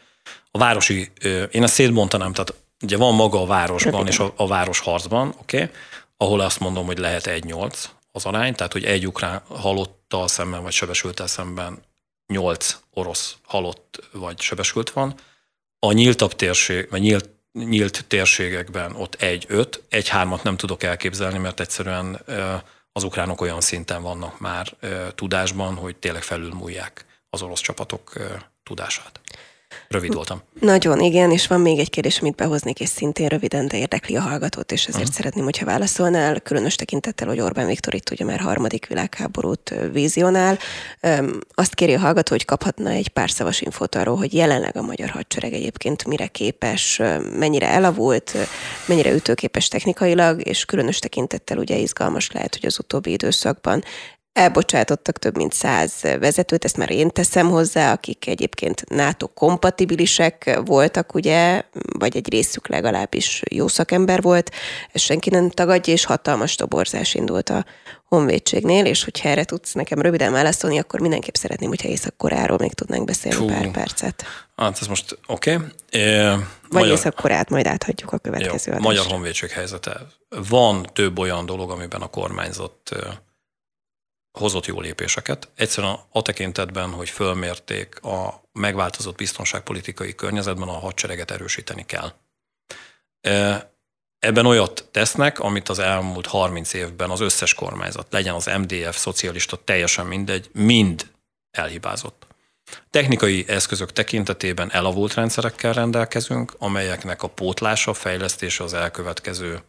[0.51, 1.13] A városi,
[1.51, 5.75] én ezt szétbontanám, tehát ugye van maga a városban és a, a városharcban, oké, okay,
[6.17, 7.73] ahol azt mondom, hogy lehet 1-8
[8.13, 11.83] az arány, tehát hogy egy ukrán halottal szemben vagy sebesültel szemben
[12.27, 15.15] 8 orosz halott vagy sebesült van.
[15.79, 22.21] A nyíltabb térség, vagy nyílt, nyílt térségekben ott egy-öt, egy-hármat nem tudok elképzelni, mert egyszerűen
[22.93, 24.75] az ukránok olyan szinten vannak már
[25.15, 28.13] tudásban, hogy tényleg felülmúlják az orosz csapatok
[28.63, 29.21] tudását.
[29.93, 30.43] Rövid voltam.
[30.61, 34.21] Nagyon, igen, és van még egy kérdés, amit behoznék, és szintén röviden, de érdekli a
[34.21, 35.17] hallgatót, és ezért uh-huh.
[35.17, 40.59] szeretném, hogyha válaszolnál, különös tekintettel, hogy Orbán Viktor itt ugye már harmadik világháborút vizionál.
[41.55, 45.09] Azt kéri a hallgató, hogy kaphatna egy pár szavas infót arról, hogy jelenleg a magyar
[45.09, 47.01] hadsereg egyébként mire képes,
[47.39, 48.37] mennyire elavult,
[48.87, 53.83] mennyire ütőképes technikailag, és különös tekintettel ugye izgalmas lehet, hogy az utóbbi időszakban
[54.33, 61.15] Elbocsátottak több mint száz vezetőt, ezt már én teszem hozzá, akik egyébként NATO kompatibilisek voltak,
[61.15, 61.63] ugye,
[61.99, 64.51] vagy egy részük legalábbis jó szakember volt,
[64.93, 67.65] ezt senki nem tagadja, és hatalmas toborzás indult a
[68.05, 73.05] honvédségnél, és hogyha erre tudsz nekem röviden válaszolni, akkor mindenképp szeretném, hogyha Észak-Koreáról még tudnánk
[73.05, 73.47] beszélni Fú.
[73.47, 74.25] pár percet.
[74.57, 75.55] Hát ez most oké.
[75.55, 75.67] Okay.
[75.91, 76.91] E, Vagy magyar...
[76.91, 80.07] Észak-Koreát majd áthagyjuk a következő Jó, Magyar honvédség helyzete.
[80.49, 82.75] Van több olyan dolog, amiben a kormányzat
[84.33, 85.49] hozott jó lépéseket.
[85.55, 92.13] Egyszerűen a tekintetben, hogy fölmérték a megváltozott biztonságpolitikai környezetben a hadsereget erősíteni kell.
[94.19, 99.65] Ebben olyat tesznek, amit az elmúlt 30 évben az összes kormányzat, legyen az MDF, szocialista,
[99.65, 101.11] teljesen mindegy, mind
[101.51, 102.27] elhibázott.
[102.91, 109.63] Technikai eszközök tekintetében elavult rendszerekkel rendelkezünk, amelyeknek a pótlása, fejlesztése az elkövetkező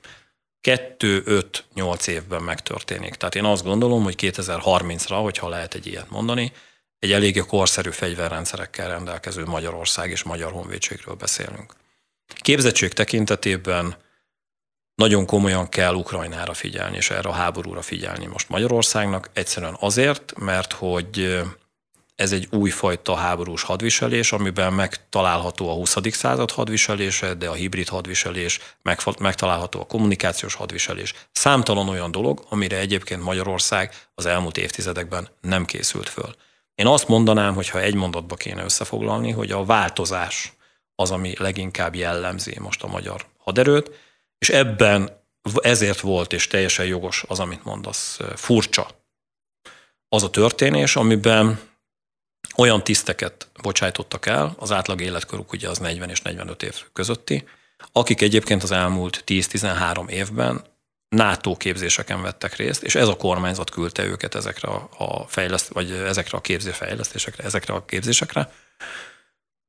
[0.64, 3.16] 2-5-8 évben megtörténik.
[3.16, 6.51] Tehát én azt gondolom, hogy 2030-ra, hogyha lehet egy ilyet mondani,
[6.99, 11.74] egy eléggé korszerű fegyverrendszerekkel rendelkező Magyarország és Magyar Honvédségről beszélünk.
[12.41, 13.95] Képzettség tekintetében
[14.95, 20.74] nagyon komolyan kell Ukrajnára figyelni, és erre a háborúra figyelni most Magyarországnak, egyszerűen azért, mert
[20.74, 21.41] hogy
[22.16, 25.97] ez egy újfajta háborús hadviselés, amiben megtalálható a 20.
[26.11, 28.59] század hadviselése, de a hibrid hadviselés,
[29.20, 31.14] megtalálható a kommunikációs hadviselés.
[31.32, 36.36] Számtalan olyan dolog, amire egyébként Magyarország az elmúlt évtizedekben nem készült föl.
[36.76, 40.53] Én azt mondanám, hogy ha egy mondatba kéne összefoglalni, hogy a változás
[40.95, 43.91] az, ami leginkább jellemzi most a magyar haderőt,
[44.38, 45.22] és ebben
[45.61, 48.88] ezért volt, és teljesen jogos az, amit mondasz, furcsa
[50.09, 51.59] az a történés, amiben
[52.56, 57.43] olyan tiszteket bocsájtottak el, az átlag életkoruk ugye az 40 és 45 év közötti,
[57.91, 60.64] akik egyébként az elmúlt 10-13 évben
[61.10, 66.38] NATO képzéseken vettek részt, és ez a kormányzat küldte őket ezekre a fejleszt, vagy ezekre
[66.38, 68.51] a képzésfejlesztésekre, ezekre a képzésekre.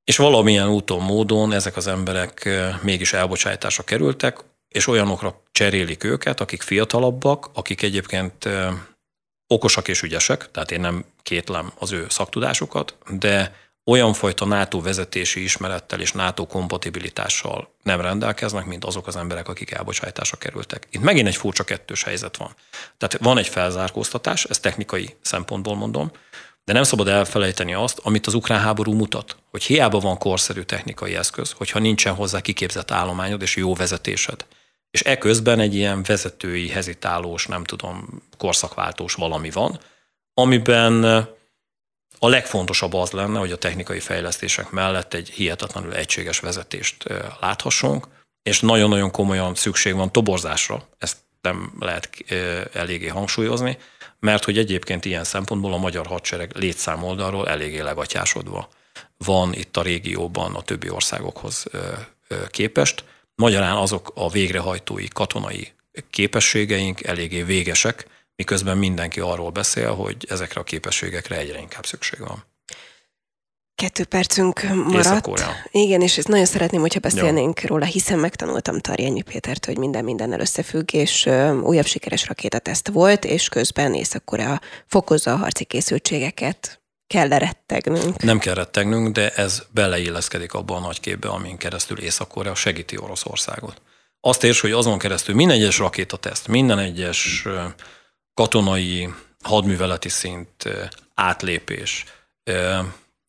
[0.05, 2.49] És valamilyen úton, módon ezek az emberek
[2.83, 8.49] mégis elbocsátásra kerültek, és olyanokra cserélik őket, akik fiatalabbak, akik egyébként
[9.55, 15.43] okosak és ügyesek, tehát én nem kétlem az ő szaktudásukat, de olyan fajta NATO vezetési
[15.43, 20.87] ismerettel és NATO kompatibilitással nem rendelkeznek, mint azok az emberek, akik elbocsátásra kerültek.
[20.91, 22.55] Itt megint egy furcsa kettős helyzet van.
[22.99, 26.11] Tehát van egy felzárkóztatás, ezt technikai szempontból mondom,
[26.65, 31.15] de nem szabad elfelejteni azt, amit az ukrán háború mutat, hogy hiába van korszerű technikai
[31.15, 34.47] eszköz, hogyha nincsen hozzá kiképzett állományod és jó vezetésed,
[34.95, 39.81] és eközben egy ilyen vezetői, hezitálós, nem tudom, korszakváltós valami van,
[40.35, 41.05] amiben
[42.19, 47.05] a legfontosabb az lenne, hogy a technikai fejlesztések mellett egy hihetetlenül egységes vezetést
[47.41, 48.09] láthassunk,
[48.43, 52.09] és nagyon-nagyon komolyan szükség van toborzásra, ezt nem lehet
[52.73, 53.79] eléggé hangsúlyozni,
[54.21, 58.69] mert hogy egyébként ilyen szempontból a magyar hadsereg létszám oldalról eléggé legatyásodva
[59.17, 61.67] van itt a régióban a többi országokhoz
[62.49, 63.05] képest.
[63.35, 65.73] Magyarán azok a végrehajtói katonai
[66.11, 68.07] képességeink eléggé végesek,
[68.37, 72.45] miközben mindenki arról beszél, hogy ezekre a képességekre egyre inkább szükség van.
[73.75, 75.29] Kettő percünk maradt.
[75.71, 77.69] Igen, és ezt nagyon szeretném, hogyha beszélnénk Jó.
[77.69, 81.27] róla, hiszen megtanultam Tarjányi Pétert, hogy minden mindennel összefügg, és
[81.63, 86.84] újabb sikeres rakétateszt volt, és közben Észak-Korea fokozza a harci készültségeket.
[87.15, 88.23] Kell rettegnünk?
[88.23, 93.81] Nem kell rettegnünk, de ez beleilleszkedik abban a nagy képbe, amin keresztül Észak-Korea segíti Oroszországot.
[94.21, 97.45] Azt érts, hogy azon keresztül minden egyes rakétateszt, minden egyes
[98.35, 99.09] katonai
[99.43, 100.65] hadműveleti szint
[101.15, 102.05] átlépés,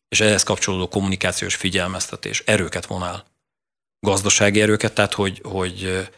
[0.08, 3.24] és ehhez kapcsolódó kommunikációs figyelmeztetés erőket von el.
[4.00, 6.08] Gazdasági erőket, tehát hogy, hogy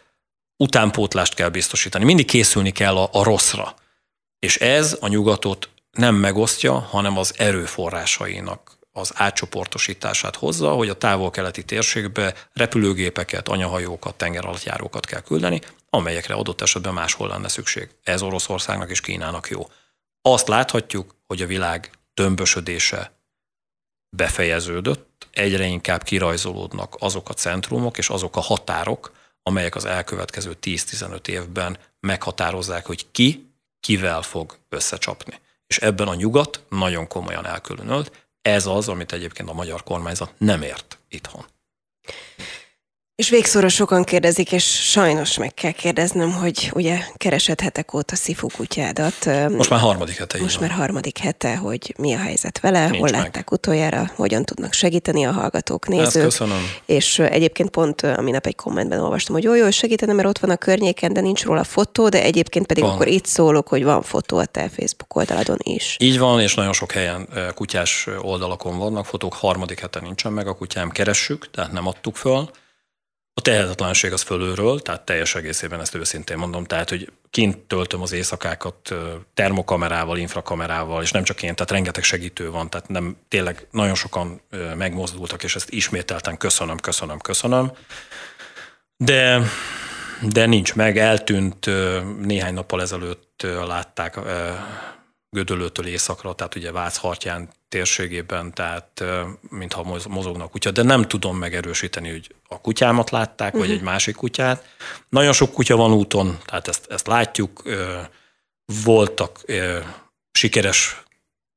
[0.57, 2.05] utánpótlást kell biztosítani.
[2.05, 3.75] Mindig készülni kell a, a rosszra.
[4.39, 11.64] És ez a nyugatot nem megosztja, hanem az erőforrásainak az átcsoportosítását hozza, hogy a távol-keleti
[11.64, 17.88] térségbe repülőgépeket, anyahajókat, tengeralattjárókat kell küldeni, amelyekre adott esetben máshol lenne szükség.
[18.03, 19.68] Ez Oroszországnak és Kínának jó.
[20.22, 23.12] Azt láthatjuk, hogy a világ tömbösödése
[24.16, 31.28] befejeződött, egyre inkább kirajzolódnak azok a centrumok és azok a határok, amelyek az elkövetkező 10-15
[31.28, 35.40] évben meghatározzák, hogy ki kivel fog összecsapni.
[35.69, 38.27] És ebben a nyugat nagyon komolyan elkülönölt.
[38.43, 41.45] Ez az, amit egyébként a magyar kormányzat nem ért itthon.
[43.19, 48.47] És végszóra sokan kérdezik, és sajnos meg kell kérdeznem, hogy ugye keresed hetek óta Szifu
[48.57, 49.29] kutyádat.
[49.51, 50.39] Most már harmadik hete.
[50.41, 53.21] Most már harmadik hete, hogy mi a helyzet vele, Nincs hol meg.
[53.21, 56.07] látták utoljára, hogyan tudnak segíteni a hallgatók, nézők.
[56.07, 56.71] Ezt köszönöm.
[56.87, 60.51] És egyébként pont a minap egy kommentben olvastam, hogy jó, jó, segítene, mert ott van
[60.51, 62.93] a környéken, de nincs róla fotó, de egyébként pedig van.
[62.93, 65.97] akkor itt szólok, hogy van fotó a te Facebook oldaladon is.
[66.01, 70.55] Így van, és nagyon sok helyen kutyás oldalakon vannak fotók, harmadik hete nincsen meg, a
[70.55, 72.51] kutyám keressük, tehát nem adtuk föl.
[73.39, 78.12] A tehetetlenség az fölülről, tehát teljes egészében ezt őszintén mondom, tehát hogy kint töltöm az
[78.12, 78.95] éjszakákat
[79.34, 84.41] termokamerával, infrakamerával, és nem csak én, tehát rengeteg segítő van, tehát nem tényleg nagyon sokan
[84.76, 87.72] megmozdultak, és ezt ismételten köszönöm, köszönöm, köszönöm.
[88.97, 89.43] De,
[90.22, 91.70] de nincs meg, eltűnt
[92.20, 94.18] néhány nappal ezelőtt látták
[95.39, 99.05] Gödöllőtől északra, tehát ugye Vác hartján térségében, tehát
[99.51, 103.61] mintha mozognak kutya, de nem tudom megerősíteni, hogy a kutyámat látták, uh-huh.
[103.61, 103.78] vagy mhm.
[103.78, 104.64] egy másik kutyát.
[105.09, 107.62] Nagyon sok kutya van úton, tehát ezt, ezt látjuk.
[108.84, 109.45] Voltak
[110.32, 111.03] sikeres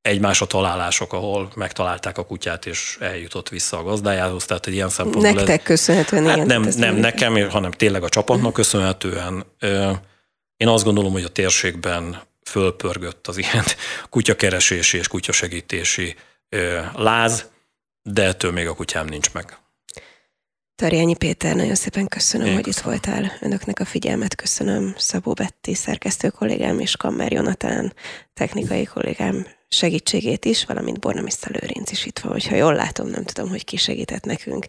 [0.01, 5.34] egymásra találások, ahol megtalálták a kutyát, és eljutott vissza a gazdájához, tehát egy ilyen szempontból...
[5.34, 6.47] Nektek ez, köszönhetően, hát igen.
[6.47, 9.45] Nem, nem nekem, hanem tényleg a csapatnak köszönhetően.
[10.57, 12.21] Én azt gondolom, hogy a térségben
[12.52, 13.64] fölpörgött az ilyen
[14.10, 16.16] kutyakeresési és kutyasegítési
[16.93, 17.49] láz,
[18.02, 19.58] de ettől még a kutyám nincs meg.
[20.76, 22.93] Tarjányi Péter, nagyon szépen köszönöm, Én hogy köszönöm.
[22.93, 23.38] itt voltál.
[23.41, 24.93] Önöknek a figyelmet köszönöm.
[24.97, 27.93] Szabó Betti, szerkesztő kollégám, és Kammer Jonatán,
[28.34, 33.49] technikai kollégám segítségét is, valamint Bornamiszta Lőrinc is itt van, hogyha jól látom, nem tudom,
[33.49, 34.66] hogy ki segített nekünk.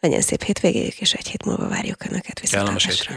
[0.00, 3.16] Legyen szép hétvégéjük, és egy hét múlva várjuk Önöket viszontlátásra.